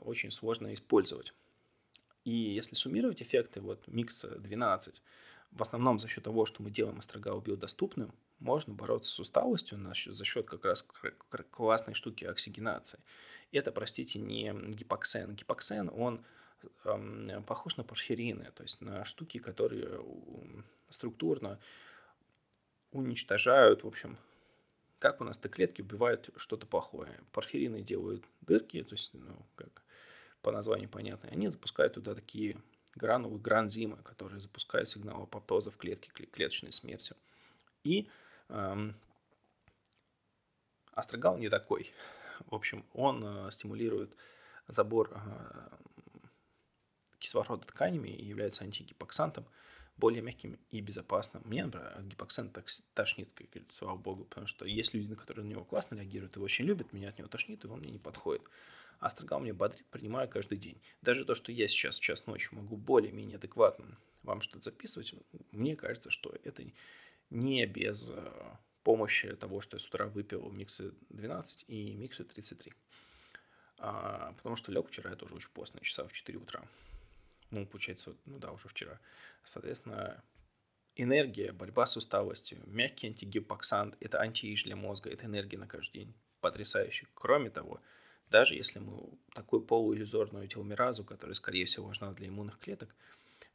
[0.03, 1.33] очень сложно использовать.
[2.25, 5.01] И если суммировать эффекты вот микса 12,
[5.53, 10.25] в основном за счет того, что мы делаем астрогал биодоступным, можно бороться с усталостью за
[10.25, 10.85] счет как раз
[11.51, 13.01] классной штуки оксигенации.
[13.51, 15.35] Это, простите, не гипоксен.
[15.35, 16.25] Гипоксен, он
[16.85, 20.05] эм, похож на порфирины, то есть на штуки, которые
[20.91, 21.59] структурно
[22.93, 24.19] уничтожают, в общем,
[24.99, 27.21] как у нас Т-клетки убивают что-то плохое.
[27.33, 29.83] Порфирины делают дырки, то есть, ну, как
[30.43, 32.61] по названию понятно, они запускают туда такие
[32.95, 37.15] гранулы, гранзимы, которые запускают сигнал апоптоза в клетке, клеточной смерти.
[37.85, 38.09] И
[38.49, 38.95] эм,
[40.93, 41.93] астрогал не такой.
[42.47, 44.15] В общем, он э, стимулирует
[44.69, 45.69] забор э,
[47.19, 49.47] кислорода тканями и является антигипоксантом,
[49.99, 51.43] более мягким и безопасным.
[51.45, 55.45] Мне, например, от гипоксента так тошнит, как говорится, слава богу, потому что есть люди, которые
[55.45, 57.99] на него классно реагируют и очень любят, меня от него тошнит, и он мне не
[57.99, 58.43] подходит.
[59.01, 60.81] Астрогал мне бодрит, принимаю каждый день.
[61.03, 65.15] Даже то, что я сейчас час ночи могу более-менее адекватно вам что-то записывать,
[65.53, 66.65] мне кажется, что это
[67.31, 68.33] не без э,
[68.83, 72.73] помощи того, что я с утра выпил миксы 12 и миксы 33.
[73.79, 76.63] А, потому что лег вчера я тоже очень поздно, часа в 4 утра.
[77.51, 79.01] Ну, получается, ну да, уже вчера.
[79.45, 80.23] Соответственно,
[80.97, 86.15] энергия, борьба с усталостью, мягкий антигипоксант– это антииж для мозга, это энергия на каждый день.
[86.41, 87.07] Потрясающе.
[87.15, 87.81] Кроме того,
[88.29, 92.95] даже если мы такую полуиллюзорную теломеразу, которая, скорее всего, важна для иммунных клеток,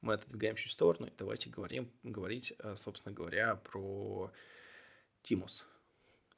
[0.02, 4.32] мы отодвигаем чуть в сторону, давайте говорим, говорить, э, собственно говоря, про
[5.22, 5.66] тимус.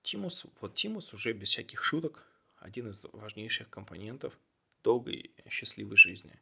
[0.04, 2.28] Тимус, вот тимус уже без всяких шуток,
[2.58, 4.38] один из важнейших компонентов
[4.84, 6.40] долгой счастливой жизни.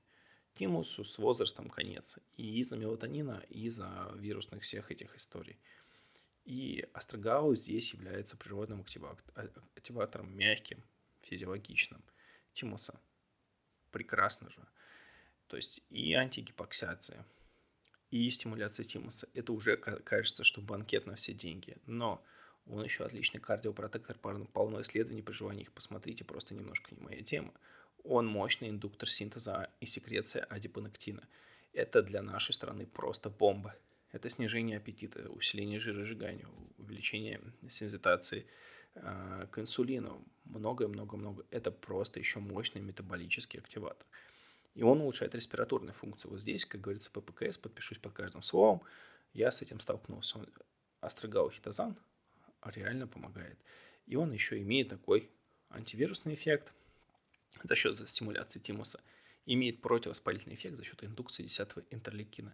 [0.55, 2.15] Тимусу с возрастом конец.
[2.37, 5.57] И из-за мелатонина, и из-за вирусных всех этих историй.
[6.45, 8.81] И астрогау здесь является природным
[9.75, 10.83] активатором, мягким,
[11.21, 12.03] физиологичным.
[12.53, 12.99] Тимуса.
[13.91, 14.67] Прекрасно же.
[15.47, 17.25] То есть и антигипоксиация,
[18.11, 19.27] и стимуляция тимуса.
[19.33, 21.77] Это уже кажется, что банкет на все деньги.
[21.85, 22.23] Но
[22.67, 27.53] он еще отличный кардиопротектор, полно исследований, при желании их посмотрите, просто немножко не моя тема.
[28.03, 31.27] Он мощный индуктор синтеза и секреции адипонектина.
[31.71, 33.75] Это для нашей страны просто бомба.
[34.11, 36.47] Это снижение аппетита, усиление жиросжигания,
[36.77, 38.45] увеличение сензитации
[38.95, 41.45] э, к инсулину, многое-много-много.
[41.49, 44.05] Это просто еще мощный метаболический активатор.
[44.75, 46.31] И он улучшает респираторную функцию.
[46.31, 48.81] Вот здесь, как говорится, ППКС, подпишусь под каждым словом,
[49.33, 50.39] я с этим столкнулся.
[50.99, 51.97] Астрогаухитозан
[52.65, 53.57] реально помогает.
[54.05, 55.29] И он еще имеет такой
[55.69, 56.71] антивирусный эффект
[57.61, 58.99] за счет стимуляции тимуса,
[59.45, 62.53] имеет противовоспалительный эффект за счет индукции 10 интерлейкина.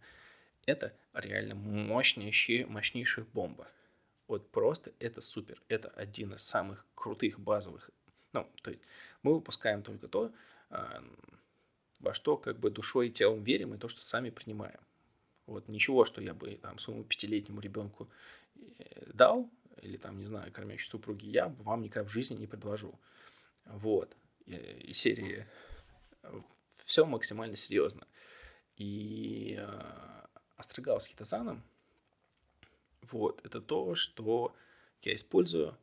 [0.66, 3.68] Это реально мощнейшая, мощнейшая бомба.
[4.28, 5.62] Вот просто это супер.
[5.68, 7.90] Это один из самых крутых базовых.
[8.34, 8.82] Ну, то есть
[9.24, 10.32] мы выпускаем только то,
[10.70, 11.04] а,
[12.00, 14.80] во что как бы душой и телом верим, и то, что сами принимаем.
[15.48, 18.08] Вот ничего, что я бы там своему пятилетнему ребенку
[18.78, 19.50] э, дал,
[19.82, 23.00] или там, не знаю, кормящей супруги, я вам никогда в жизни не предложу.
[23.66, 24.16] Вот.
[24.50, 25.48] И, и серии
[26.86, 28.08] все максимально серьезно.
[28.76, 30.26] И э,
[30.58, 31.64] Астрогал с хитозаном
[33.12, 34.56] вот, это то, что
[35.02, 35.78] я использую,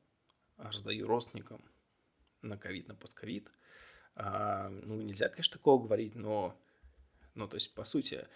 [0.57, 1.65] раздаю родственникам
[2.43, 3.51] на ковид, на постковид.
[4.15, 6.57] А, ну, нельзя, конечно, такого говорить, но,
[7.35, 8.27] ну, то есть, по сути,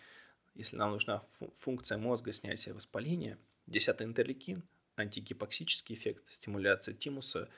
[0.54, 1.22] если нам нужна
[1.58, 4.62] функция мозга снятия воспаления, 10 интерлейкин,
[4.96, 7.48] антигипоксический эффект, стимуляция тимуса,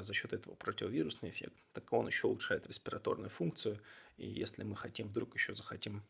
[0.00, 3.80] за счет этого противовирусный эффект, так он еще улучшает респираторную функцию,
[4.16, 6.02] и если мы хотим, вдруг еще захотим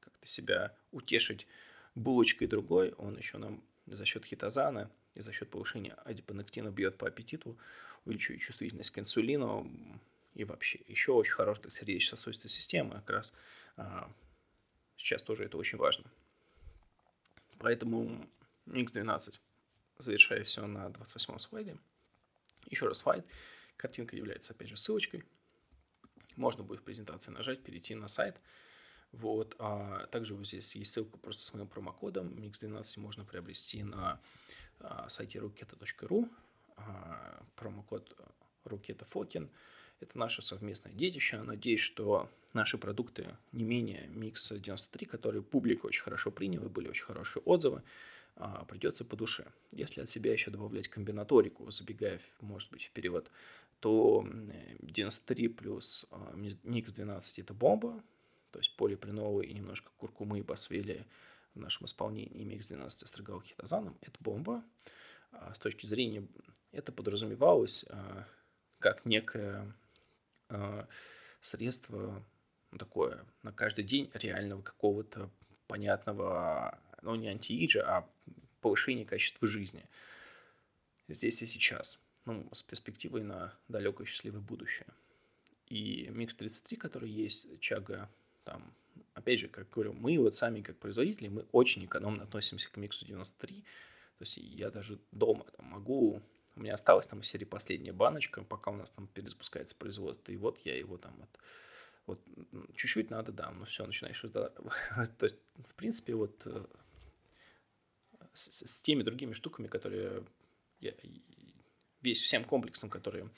[0.00, 1.46] как-то себя утешить
[1.94, 7.08] булочкой другой, он еще нам за счет хитозана и за счет повышения адипонектина бьет по
[7.08, 7.58] аппетиту,
[8.04, 9.70] увеличивает чувствительность к инсулину
[10.34, 13.32] и вообще еще очень хорошая для сердечно-сосудистой системы, как раз
[13.76, 14.10] а,
[14.96, 16.04] сейчас тоже это очень важно.
[17.58, 18.26] Поэтому
[18.66, 19.34] Mix12
[19.98, 21.76] завершая все на 28 слайде.
[22.66, 23.24] Еще раз слайд.
[23.76, 25.24] Картинка является, опять же, ссылочкой.
[26.36, 28.40] Можно будет в презентации нажать, перейти на сайт–
[29.12, 29.56] вот.
[29.58, 32.28] А также вот здесь есть ссылка просто с моим промокодом.
[32.28, 34.20] Mix12 можно приобрести на
[34.80, 36.28] а, сайте ruketa.ru.
[36.76, 38.16] А, промокод
[38.64, 39.48] Ruketa Фокин.
[40.00, 41.40] Это наше совместное детище.
[41.40, 47.04] Надеюсь, что наши продукты не менее Mix 93, которые публика очень хорошо приняла, были очень
[47.04, 47.82] хорошие отзывы,
[48.68, 49.46] придется по душе.
[49.72, 53.30] Если от себя еще добавлять комбинаторику, забегая, может быть, вперед,
[53.80, 54.26] то
[54.80, 58.02] 93 плюс Mix 12 это бомба,
[58.50, 61.06] то есть полипреновый и немножко куркумы и басвели
[61.54, 64.62] в нашем исполнении Mix 12 острогал хитозаном, это бомба.
[65.32, 66.26] А, с точки зрения,
[66.72, 68.26] это подразумевалось а,
[68.78, 69.72] как некое
[71.40, 72.24] средство
[72.78, 75.28] такое на каждый день реального какого-то
[75.66, 78.08] понятного ну, не антииджа, а
[78.60, 79.84] повышение качества жизни
[81.08, 84.86] здесь и сейчас, ну, с перспективой на далекое счастливое будущее.
[85.68, 88.08] И Микс 33, который есть, Чага,
[88.44, 88.72] там,
[89.14, 93.04] опять же, как говорю, мы вот сами как производители, мы очень экономно относимся к Миксу
[93.04, 96.22] 93, то есть я даже дома там, могу,
[96.54, 100.36] у меня осталась там из серии последняя баночка, пока у нас там перезапускается производство, и
[100.36, 101.38] вот я его там от
[102.06, 102.20] вот
[102.76, 104.20] чуть-чуть надо, да, но все, начинаешь.
[104.30, 104.52] То
[105.20, 106.64] есть, в принципе, вот э,
[108.36, 110.24] с, с теми другими штуками, которые
[110.80, 110.92] я,
[112.02, 113.30] весь всем комплексом, которые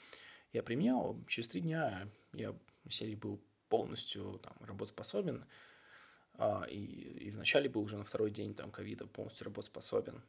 [0.53, 2.53] я применял, через три дня я
[2.85, 5.45] в серии был полностью там, работоспособен,
[6.35, 10.23] а, и, и вначале был уже на второй день там ковида полностью работоспособен.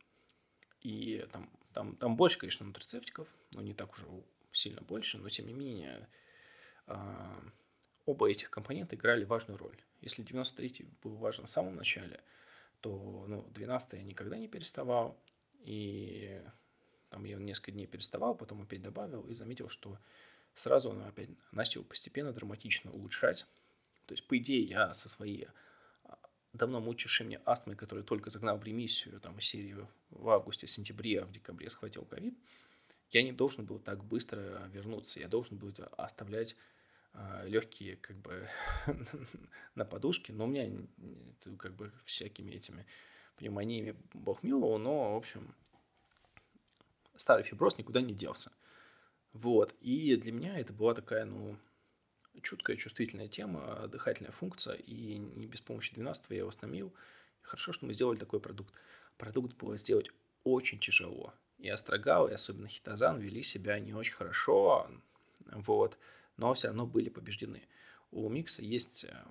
[0.82, 4.05] И там, там, там больше, конечно, нутрицептиков, но не так уже
[4.51, 6.07] сильно больше, но тем не менее
[6.88, 7.41] а,
[8.05, 9.78] оба этих компонента играли важную роль.
[10.01, 12.22] Если 93 был важен в самом начале,
[12.82, 15.19] то ну, 12 я никогда не переставал,
[15.61, 16.41] и
[17.09, 19.97] там я несколько дней переставал, потом опять добавил и заметил, что
[20.55, 23.45] сразу он опять начал постепенно драматично улучшать.
[24.05, 25.47] То есть, по идее, я со своей
[26.03, 26.17] а,
[26.53, 31.25] давно мучившей меня астмой, которую только загнал в ремиссию, там, серию в августе, сентябре, а
[31.25, 32.38] в декабре схватил ковид,
[33.11, 35.19] я не должен был так быстро вернуться.
[35.19, 36.55] Я должен был оставлять
[37.45, 38.47] легкие как бы
[39.76, 40.70] на подушке, но у меня
[41.57, 42.86] как бы всякими этими
[43.38, 45.55] пневмониями бог миловал, но, в общем,
[47.16, 48.51] старый фиброз никуда не делся.
[49.34, 51.57] Вот, и для меня это была такая, ну,
[52.41, 56.93] чуткая, чувствительная тема, дыхательная функция, и не без помощи 12 я его остановил.
[57.41, 58.74] Хорошо, что мы сделали такой продукт.
[59.18, 60.10] Продукт было сделать
[60.43, 61.34] очень тяжело.
[61.57, 64.89] И Астрогал, и особенно Хитозан вели себя не очень хорошо,
[65.45, 65.97] вот
[66.39, 67.61] но все равно были побеждены.
[68.11, 69.25] У микса есть э,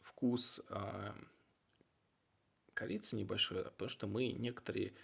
[0.00, 1.12] вкус э,
[2.72, 4.94] корицы небольшой, потому что мы некоторые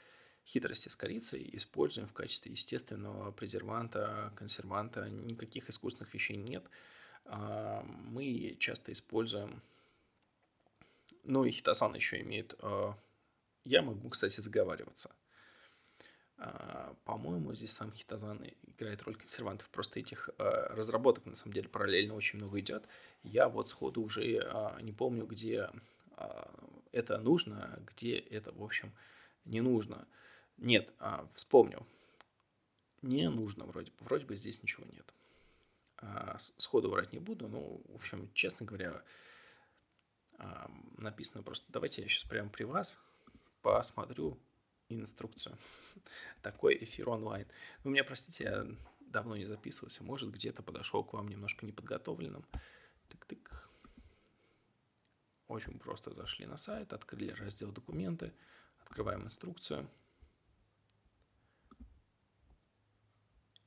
[0.47, 5.11] хитрости с корицей используем в качестве естественного презерванта, консерванта.
[5.11, 6.65] Никаких искусственных вещей нет.
[7.27, 9.63] А, мы часто используем...
[11.25, 12.55] Ну и хитосан еще имеет...
[12.61, 12.95] Э,
[13.65, 15.15] я могу, кстати, заговариваться–
[17.05, 19.69] по-моему, здесь сам хитозан играет роль консервантов.
[19.71, 22.87] Просто этих а, разработок, на самом деле, параллельно очень много идет.
[23.23, 25.71] Я вот сходу уже а, не помню, где
[26.93, 28.93] это нужно, где это, в общем,
[29.45, 30.09] не нужно.
[30.57, 30.91] Нет,
[31.35, 31.87] вспомнил.
[33.03, 33.97] Не нужно вроде бы.
[34.01, 35.13] Вроде бы здесь ничего нет.
[36.57, 39.03] Сходу врать не буду, но, в общем, честно говоря,
[40.97, 42.97] написано просто, давайте я сейчас прямо при вас
[43.61, 44.39] посмотрю
[44.89, 45.57] инструкцию.
[46.43, 47.47] Такой эфир онлайн.
[47.85, 48.67] Вы меня простите, я
[49.01, 50.03] давно не записывался.
[50.05, 52.45] Может, где-то подошел к вам немножко неподготовленным.
[53.09, 53.51] Тык-тык.
[55.49, 58.33] Очень просто зашли на сайт, открыли раздел «Документы»,
[58.81, 59.89] открываем инструкцию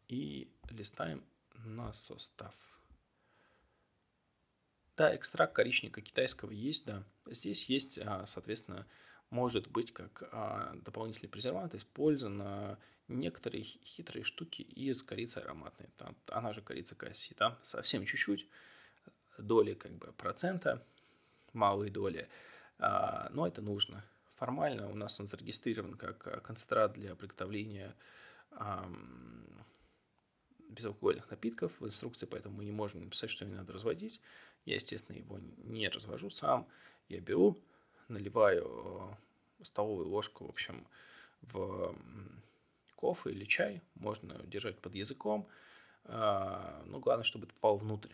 [0.09, 2.53] и листаем на состав.
[4.97, 7.05] Да, экстракт коричневого китайского есть, да.
[7.25, 8.85] Здесь есть, а, соответственно,
[9.29, 12.77] может быть как а, дополнительный презервант использован
[13.09, 15.89] некоторые хитрые штуки из корицы ароматной.
[15.97, 18.47] Там, она же корица касси, там совсем чуть-чуть,
[19.37, 20.85] доли как бы процента,
[21.53, 22.29] малые доли,
[22.77, 24.05] а, но это нужно.
[24.35, 27.95] Формально у нас он зарегистрирован как а, концентрат для приготовления
[30.69, 34.19] безалкогольных напитков в инструкции, поэтому мы не можем написать, что его надо разводить.
[34.65, 36.67] Я, естественно, его не развожу сам.
[37.07, 37.57] Я беру,
[38.09, 39.15] наливаю
[39.59, 40.85] э, столовую ложку, в общем,
[41.41, 41.95] в
[42.95, 45.47] кофе или чай, можно держать под языком,
[46.05, 48.11] а, но главное, чтобы это попало внутрь.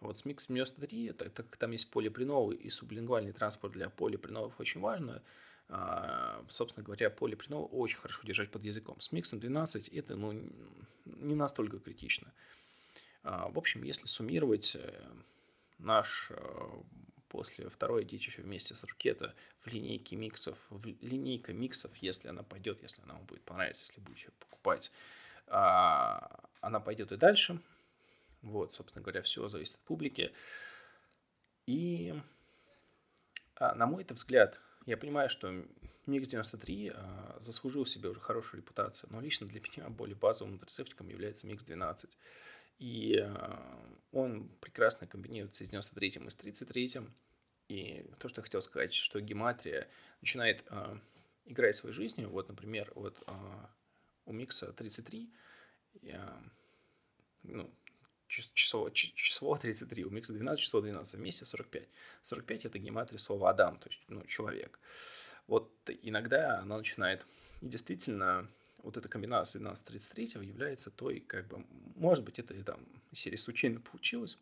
[0.00, 4.52] Вот с миксом 93, так, так как там есть полипринол и сублингвальный транспорт для полипринолов
[4.60, 5.22] очень важно,
[5.68, 9.00] а, собственно говоря, полипринол очень хорошо держать под языком.
[9.00, 10.32] С миксом 12 это ну,
[11.06, 12.32] не настолько критично.
[13.22, 15.12] А, в общем, если суммировать э,
[15.78, 16.68] наш э,
[17.28, 22.82] после второй детище вместе с Рукета в линейке миксов, в линейка миксов, если она пойдет,
[22.82, 24.90] если она вам будет понравиться, если будете покупать,
[25.46, 27.60] а, она пойдет и дальше.
[28.42, 30.32] Вот, собственно говоря, все зависит от публики.
[31.66, 32.14] И,
[33.56, 35.64] а, на мой взгляд, я понимаю, что
[36.06, 41.46] Микс-93 а, заслужил себе уже хорошую репутацию, но лично для меня более базовым антрацептиком является
[41.46, 42.08] Микс-12.
[42.78, 43.78] И а,
[44.12, 46.94] он прекрасно комбинируется с 93 и с 33.
[47.68, 49.88] И то, что я хотел сказать, что гематрия
[50.20, 50.98] начинает а,
[51.46, 52.30] играть своей жизнью.
[52.30, 53.70] Вот, например, вот а,
[54.26, 55.32] у Микса 33,
[56.02, 56.42] я,
[57.42, 57.70] ну,
[58.28, 61.88] число, число 33, у Микса 12, число 12, вместе 45.
[62.24, 64.78] 45 это гематрия слова Адам, то есть, ну, человек.
[65.46, 65.72] Вот
[66.02, 67.24] иногда она начинает,
[67.60, 68.48] и действительно,
[68.86, 71.66] вот эта комбинация 12-33 является той, как бы,
[71.96, 72.80] может быть, это и там
[73.14, 74.38] серии случайно получилось,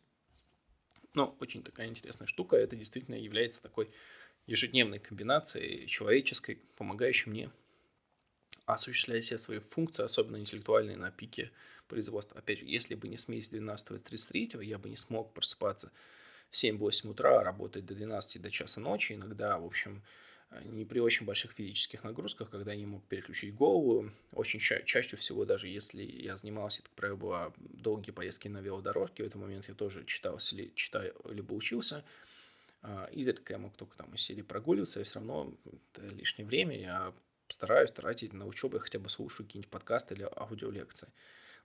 [1.15, 3.89] но очень такая интересная штука, это действительно является такой
[4.45, 7.49] ежедневной комбинацией человеческой, помогающей мне
[8.67, 11.51] осуществлять все свои функции, особенно интеллектуальные на пике
[11.87, 12.37] производства.
[12.37, 15.91] Опять же, если бы не смесь 12 и 33, я бы не смог просыпаться
[16.51, 19.13] в 7-8 утра, работать до 12 до часа ночи.
[19.13, 20.03] Иногда, в общем,
[20.63, 24.11] не при очень больших физических нагрузках, когда я не мог переключить голову.
[24.31, 28.59] Очень ча- чаще всего, даже если я занимался, это, как правило, была долгие поездки на
[28.59, 30.39] велодорожке, в этот момент я тоже читал,
[30.75, 32.03] читаю, либо учился.
[33.11, 35.53] Изредка я мог только там из серии прогуливаться, и все равно
[35.93, 36.79] это лишнее время.
[36.79, 37.13] Я
[37.49, 41.07] стараюсь тратить на учебу, я хотя бы слушаю какие-нибудь подкасты или аудиолекции.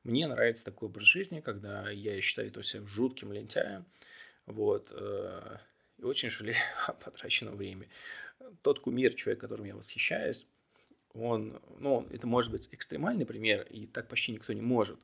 [0.03, 3.85] Мне нравится такой образ жизни, когда я считаю это себя жутким лентяем,
[4.47, 5.59] вот, э,
[5.99, 6.57] и очень жалею
[6.87, 7.91] о потраченном времени.
[8.63, 10.47] Тот кумир, человек, которым я восхищаюсь,
[11.15, 14.99] он, ну, это может быть экстремальный пример, и так почти никто не может.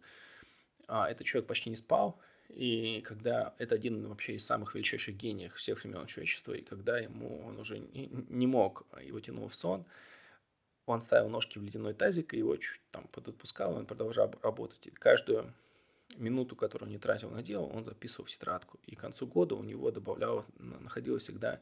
[0.89, 2.19] А этот человек почти не спал,
[2.49, 7.45] и когда это один вообще из самых величайших гениев всех времен человечества, и когда ему
[7.45, 9.85] он уже не, не мог, его тянуло в сон,
[10.87, 14.87] он ставил ножки в ледяной тазик, и его чуть там подотпускал, он продолжал работать.
[14.87, 15.53] И каждую
[16.17, 18.79] минуту, которую он не тратил на дело, он записывал в тетрадку.
[18.87, 21.61] И к концу года у него добавлялось, находилось всегда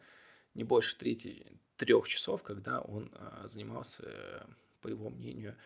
[0.55, 1.47] не больше трети,
[1.77, 4.47] трех часов, когда он а, занимался,
[4.81, 5.57] по его мнению,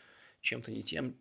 [0.41, 1.16] чем-то не тем,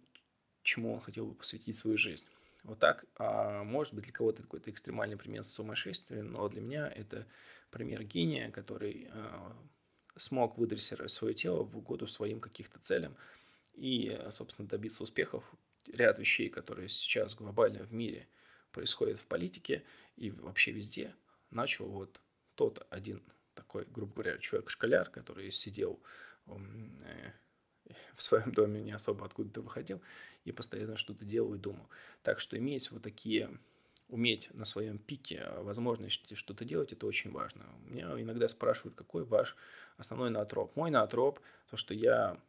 [0.63, 2.25] чему он хотел бы посвятить свою жизнь.
[2.63, 7.27] Вот так, а, может быть, для кого-то какой-то экстремальный пример сумасшествия, но для меня это
[7.69, 9.55] пример гения, который а,
[10.15, 13.15] смог выдрессировать свое тело в угоду своим каких-то целям
[13.73, 15.43] и, собственно, добиться успехов.
[15.91, 18.27] Ряд вещей, которые сейчас глобально в мире
[18.71, 19.83] происходят в политике
[20.15, 21.15] и вообще везде,
[21.51, 22.19] начал вот
[22.55, 23.21] тот один
[23.57, 25.99] такой, грубо говоря, человек-школяр, который сидел
[26.45, 27.31] э,
[28.15, 30.01] в своем доме, не особо откуда-то выходил,
[30.45, 31.89] и постоянно что-то делал и думал.
[32.21, 33.49] Так что иметь вот такие,
[34.07, 37.65] уметь на своем пике возможности что-то делать, это очень важно.
[37.85, 39.55] Меня иногда спрашивают, какой ваш
[39.97, 40.75] основной натроп.
[40.75, 41.39] Мой натроп,
[41.69, 42.39] то, что я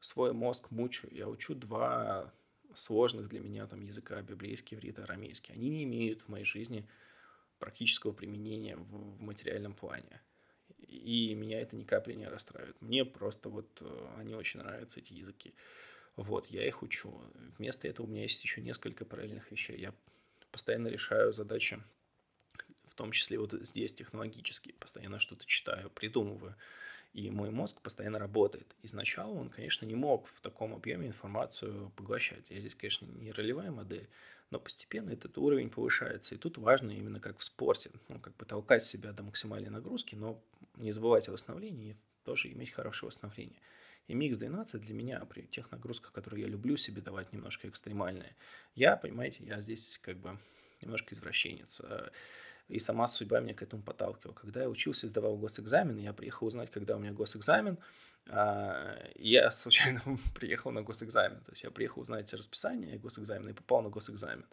[0.00, 2.32] свой мозг мучу, я учу два
[2.76, 5.54] сложных для меня там языка, библейский, иврит, арамейский.
[5.54, 6.88] Они не имеют в моей жизни
[7.58, 10.20] практического применения в, в материальном плане
[10.96, 12.80] и меня это ни капли не расстраивает.
[12.80, 15.54] Мне просто вот э, они очень нравятся, эти языки.
[16.16, 17.20] Вот, я их учу.
[17.58, 19.78] Вместо этого у меня есть еще несколько параллельных вещей.
[19.78, 19.94] Я
[20.50, 21.80] постоянно решаю задачи,
[22.84, 26.54] в том числе вот здесь технологические, постоянно что-то читаю, придумываю.
[27.12, 28.74] И мой мозг постоянно работает.
[28.82, 32.44] Изначально он, конечно, не мог в таком объеме информацию поглощать.
[32.50, 34.08] Я здесь, конечно, не ролевая модель,
[34.50, 36.34] но постепенно этот уровень повышается.
[36.34, 40.14] И тут важно именно как в спорте, ну, как бы толкать себя до максимальной нагрузки,
[40.14, 40.42] но
[40.76, 43.60] не забывать о восстановлении и тоже иметь хорошее восстановление.
[44.06, 48.36] И микс 12 для меня при тех нагрузках, которые я люблю себе давать немножко экстремальные,
[48.74, 50.38] я, понимаете, я здесь как бы
[50.82, 51.80] немножко извращенец.
[52.68, 54.34] И сама судьба меня к этому подталкивала.
[54.34, 57.78] Когда я учился, сдавал госэкзамен, я приехал узнать, когда у меня госэкзамен,
[58.28, 60.02] а, я случайно
[60.34, 61.40] приехал на госэкзамен.
[61.40, 64.46] То есть я приехал узнать расписание госэкзамена и попал на госэкзамен.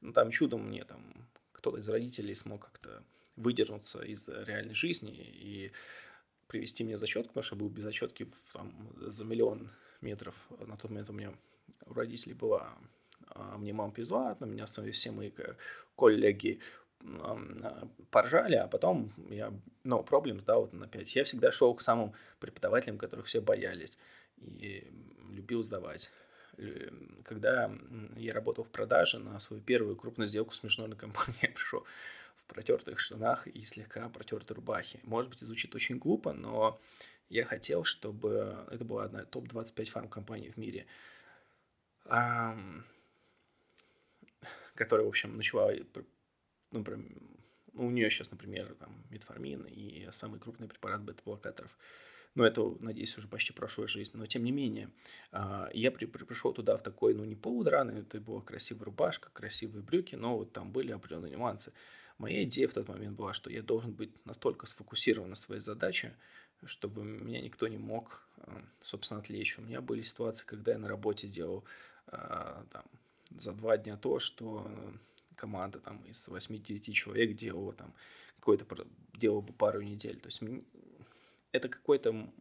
[0.00, 3.02] Ну, там чудом мне там кто-то из родителей смог как-то
[3.36, 5.72] выдернуться из реальной жизни и
[6.48, 9.70] привести мне зачетку, потому что был без зачетки там, за миллион
[10.00, 10.34] метров.
[10.66, 11.32] На тот момент у меня
[11.86, 12.76] у родителей была,
[13.28, 15.30] а мне мама повезла, на меня все мои
[15.96, 16.60] коллеги
[18.10, 19.52] поржали, а потом я,
[19.84, 21.16] ну, проблем сдал вот на 5.
[21.16, 23.98] Я всегда шел к самым преподавателям, которых все боялись,
[24.38, 24.86] и
[25.30, 26.10] любил сдавать.
[27.24, 27.70] Когда
[28.16, 31.84] я работал в продаже на свою первую крупную сделку с международной компанией, я пришел
[32.36, 35.00] в протертых штанах и слегка протертой рубахе.
[35.02, 36.78] Может быть, звучит очень глупо, но
[37.30, 40.86] я хотел, чтобы это была одна топ-25 фармкомпаний в мире,
[44.74, 45.72] которая, в общем, начала
[46.72, 46.84] ну,
[47.72, 51.76] ну, у нее сейчас, например, там, метформин и самый крупный препарат бета-блокаторов
[52.34, 54.12] но это, надеюсь, уже почти прошлая жизнь.
[54.14, 54.90] Но тем не менее,
[55.32, 59.30] а, я при, при, пришел туда в такой, ну, не полудраный, это была красивая рубашка,
[59.32, 61.72] красивые брюки, но вот там были определенные нюансы.
[62.18, 66.16] Моя идея в тот момент была, что я должен быть настолько сфокусирован на своей задаче,
[66.64, 69.58] чтобы меня никто не мог, а, собственно, отвлечь.
[69.58, 71.64] У меня были ситуации, когда я на работе делал
[72.06, 72.84] а, там,
[73.40, 74.66] за два дня то, что
[75.42, 77.92] команда там из 8-9 человек делала там
[78.36, 78.64] какой-то
[79.14, 80.20] делала бы пару недель.
[80.20, 80.40] То есть
[81.50, 82.32] это какой-то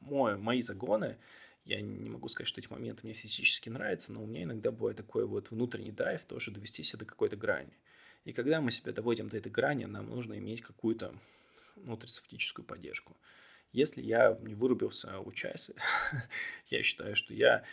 [0.00, 1.18] мой, мои загоны.
[1.64, 4.96] Я не могу сказать, что эти моменты мне физически нравятся, но у меня иногда бывает
[4.96, 7.76] такой вот внутренний драйв тоже довести себя до какой-то грани.
[8.24, 11.14] И когда мы себя доводим до этой грани, нам нужно иметь какую-то
[11.76, 13.16] внутрицептическую поддержку.
[13.72, 15.74] Если я не вырубился у часа,
[16.70, 17.64] я считаю, что я,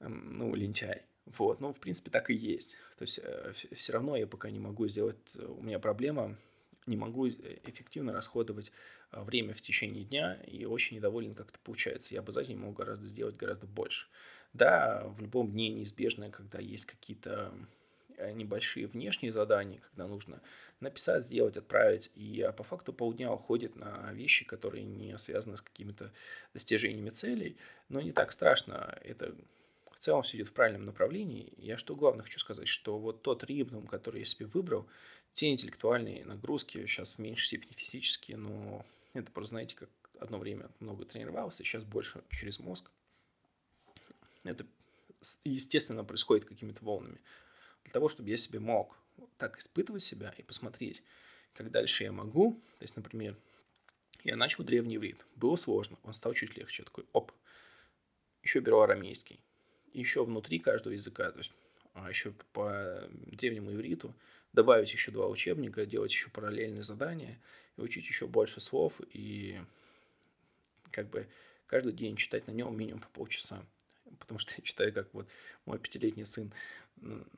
[0.00, 1.02] ну, лентяй.
[1.26, 2.74] Вот, ну, в принципе, так и есть.
[3.04, 6.38] То есть э, все равно я пока не могу сделать, у меня проблема,
[6.86, 8.72] не могу эффективно расходовать
[9.10, 12.14] а, время в течение дня и очень недоволен, как это получается.
[12.14, 14.06] Я бы за день мог гораздо сделать гораздо больше.
[14.54, 17.52] Да, в любом дне неизбежно, когда есть какие-то
[18.16, 20.40] э, небольшие внешние задания, когда нужно
[20.80, 25.60] написать, сделать, отправить, и а по факту полдня уходит на вещи, которые не связаны с
[25.60, 26.10] какими-то
[26.54, 27.58] достижениями целей,
[27.90, 29.34] но не так страшно, это
[30.04, 31.52] целом все идет в правильном направлении.
[31.56, 34.86] Я что главное хочу сказать, что вот тот ритм, который я себе выбрал,
[35.34, 39.88] те интеллектуальные нагрузки, сейчас в меньшей степени физические, но это просто, знаете, как
[40.20, 42.90] одно время много тренировался, сейчас больше через мозг.
[44.44, 44.66] Это,
[45.44, 47.18] естественно, происходит какими-то волнами.
[47.84, 48.96] Для того, чтобы я себе мог
[49.38, 51.02] так испытывать себя и посмотреть,
[51.54, 52.60] как дальше я могу.
[52.78, 53.36] То есть, например,
[54.22, 55.24] я начал древний иврит.
[55.34, 56.82] Было сложно, он стал чуть легче.
[56.82, 57.32] Я такой, оп,
[58.42, 59.40] еще беру арамейский.
[59.94, 61.50] Еще внутри каждого языка, то есть
[61.94, 64.12] а еще по древнему ивриту,
[64.52, 67.40] добавить еще два учебника, делать еще параллельные задания–
[67.76, 69.60] и учить еще больше слов, и
[70.90, 71.26] как бы
[71.66, 73.64] каждый день читать на нем минимум по полчаса.
[74.18, 75.28] Потому что я читаю, как вот
[75.66, 76.52] мой пятилетний сын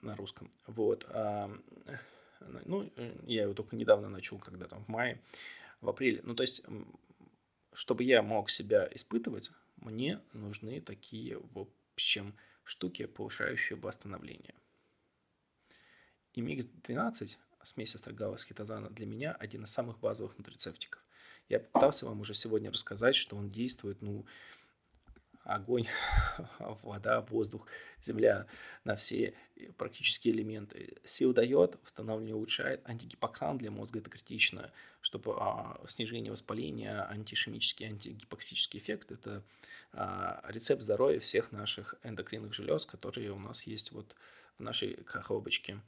[0.02, 0.50] на русском.
[0.66, 1.06] Вот.
[1.08, 1.50] А,
[2.64, 2.90] ну,
[3.26, 5.20] я его только недавно начал, когда там в мае,
[5.80, 6.20] в апреле.
[6.22, 6.62] Ну, то есть,
[7.72, 11.66] чтобы я мог себя испытывать, мне нужны такие, в
[11.96, 14.54] общем, штуки, повышающие восстановление.
[16.34, 21.02] И микс 12 смесь астрогала с хитозана для меня один из самых базовых нутрицептиков.
[21.48, 24.26] Я пытался вам уже сегодня рассказать, что он действует, ну,
[25.42, 25.86] огонь,
[26.82, 27.66] вода, воздух,
[28.04, 28.46] земля,
[28.84, 29.32] на все
[29.78, 30.98] практически элементы.
[31.04, 34.70] Сил дает, восстановление улучшает, антигипоксан для мозга это критично,
[35.00, 39.42] чтобы а, снижение воспаления, антишемический, антигипоксический эффект– это
[40.48, 44.14] рецепт здоровья всех наших эндокринных желез, которые у нас есть вот
[44.58, 45.80] в нашей коробочке.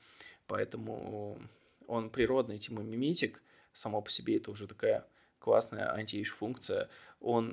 [0.47, 1.39] Поэтому
[1.86, 3.43] он природный тимомиметик,
[3.74, 5.06] само по себе это уже такая
[5.39, 6.89] классная антиэйж функция.
[7.20, 7.52] Он,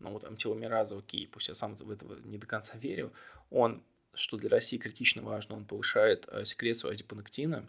[0.00, 3.12] ну, там, теломераза, окей, пусть я сам в этого не до конца верю,
[3.50, 3.82] он,
[4.12, 7.66] что для России критично важно, он повышает э, секрецию адипонектина,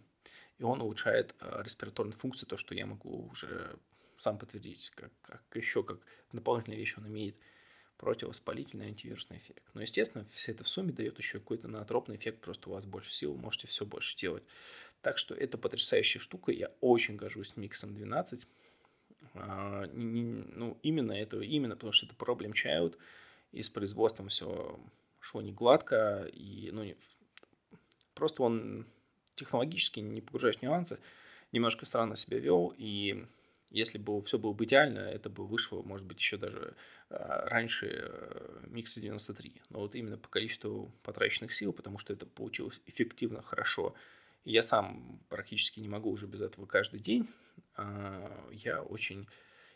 [0.58, 3.78] и он улучшает э, респираторную функцию, то, что я могу уже
[4.18, 6.00] сам подтвердить, как, как еще как
[6.32, 7.36] дополнительная вещь он имеет
[7.98, 9.64] противовоспалительный антивирусный эффект.
[9.74, 13.14] Но, естественно, все это в сумме дает еще какой-то наотропный эффект, просто у вас больше
[13.14, 14.44] сил, можете все больше делать.
[15.02, 16.52] Так что это потрясающая штука.
[16.52, 18.42] Я очень горжусь миксом 12.
[19.36, 22.98] А, ну, именно это, именно потому что это Problem Child.
[23.52, 24.80] И с производством все
[25.20, 26.28] шло не гладко.
[26.34, 26.84] И, ну,
[28.14, 28.88] просто он
[29.36, 31.00] технологически, не погружаясь в нюансы,
[31.52, 32.74] немножко странно себя вел.
[32.78, 33.26] И
[33.70, 36.76] если бы все было бы идеально, это бы вышло, может быть, еще даже
[37.10, 39.62] а, раньше э, микса 93.
[39.70, 43.96] Но вот именно по количеству потраченных сил, потому что это получилось эффективно, хорошо,
[44.46, 47.28] я сам практически не могу уже без этого каждый день.
[47.76, 49.28] А, я очень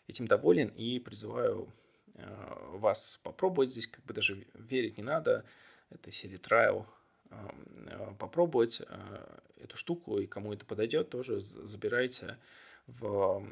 [0.06, 1.72] этим доволен и призываю
[2.14, 3.70] а, вас попробовать.
[3.70, 5.44] Здесь как бы даже верить не надо.
[5.90, 6.40] Это серия.
[7.30, 8.80] А, попробовать
[9.56, 12.38] эту штуку, и кому это подойдет, тоже забирайте
[12.86, 13.44] в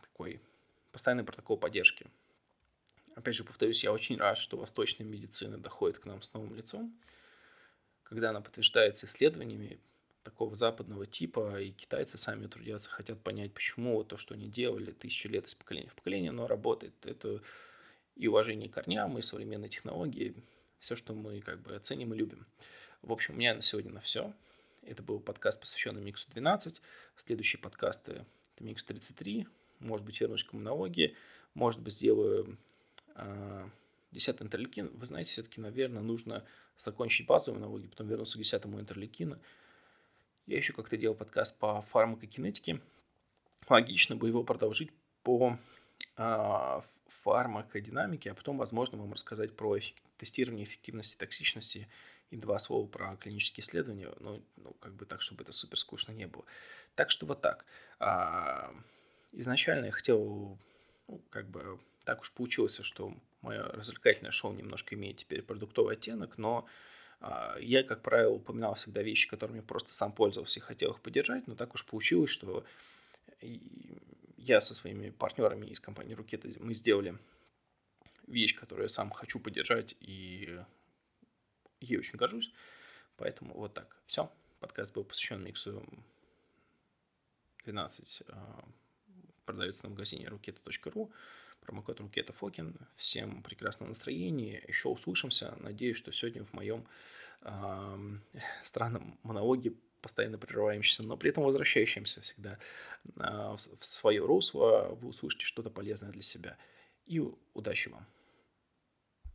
[0.00, 0.40] такой
[0.92, 2.06] постоянный протокол поддержки.
[3.14, 6.94] Опять же, повторюсь, я очень рад, что восточная медицина доходит к нам с новым лицом,
[8.02, 9.80] когда она подтверждается исследованиями,
[10.22, 15.28] такого западного типа, и китайцы сами трудятся, хотят понять, почему то, что они делали тысячи
[15.28, 16.94] лет из поколения в поколение, оно работает.
[17.04, 17.42] Это
[18.16, 20.34] и уважение к корням, и современные технологии,
[20.80, 22.46] все, что мы как бы оценим и любим.
[23.02, 24.32] В общем, у меня на сегодня на все.
[24.82, 26.80] Это был подкаст, посвященный Миксу 12.
[27.16, 28.24] Следующие подкасты–
[28.56, 29.46] это Микс 33.
[29.80, 31.14] Может быть, вернусь к коммунологии.
[31.54, 32.58] Может быть, сделаю
[33.14, 33.68] э,
[34.12, 34.90] 10 интерлейкин.
[34.94, 36.44] Вы знаете, все-таки, наверное, нужно
[36.84, 39.38] закончить базовую налоги, потом вернуться к 10 интерлейкину.
[40.46, 42.80] Я еще как-то делал подкаст по фармакокинетике.
[43.68, 44.90] Логично бы его продолжить
[45.22, 45.58] по
[46.16, 46.84] а,
[47.22, 51.88] фармакодинамики, а потом, возможно, вам рассказать про эффект, тестирование эффективности, токсичности
[52.30, 56.12] и два слова про клинические исследования, ну, ну, как бы так, чтобы это супер скучно
[56.12, 56.44] не было.
[56.96, 57.64] Так что вот так.
[58.00, 58.74] А,
[59.32, 60.58] изначально я хотел,
[61.06, 66.38] ну, как бы так уж получилось, что мое развлекательное шоу немножко имеет теперь продуктовый оттенок,
[66.38, 66.66] но
[67.20, 71.46] а, я, как правило, упоминал всегда вещи, которыми просто сам пользовался и хотел их поддержать,
[71.46, 72.64] но так уж получилось, что
[74.38, 77.18] я со своими партнерами из компании Рукета мы сделали
[78.26, 80.58] вещь, которую я сам хочу поддержать и
[81.80, 82.52] ей очень горжусь.
[83.16, 83.96] Поэтому вот так.
[84.06, 84.30] Все.
[84.60, 85.84] Подкаст был посвящен миксу
[87.66, 88.22] 12.
[88.28, 88.64] А,
[89.44, 91.10] продается на магазине ruketa.ru.
[91.60, 92.76] Промокод Рукета Фокин.
[92.96, 94.62] Всем прекрасного настроения.
[94.68, 95.56] Еще услышимся.
[95.58, 96.86] Надеюсь, что сегодня в моем
[97.42, 97.98] э,
[98.62, 102.58] странном монологе постоянно прерывающимся, но при этом возвращающимся всегда
[103.16, 106.56] э, в свое русло, вы услышите что-то полезное для себя.
[107.06, 107.20] И
[107.54, 108.06] удачи вам!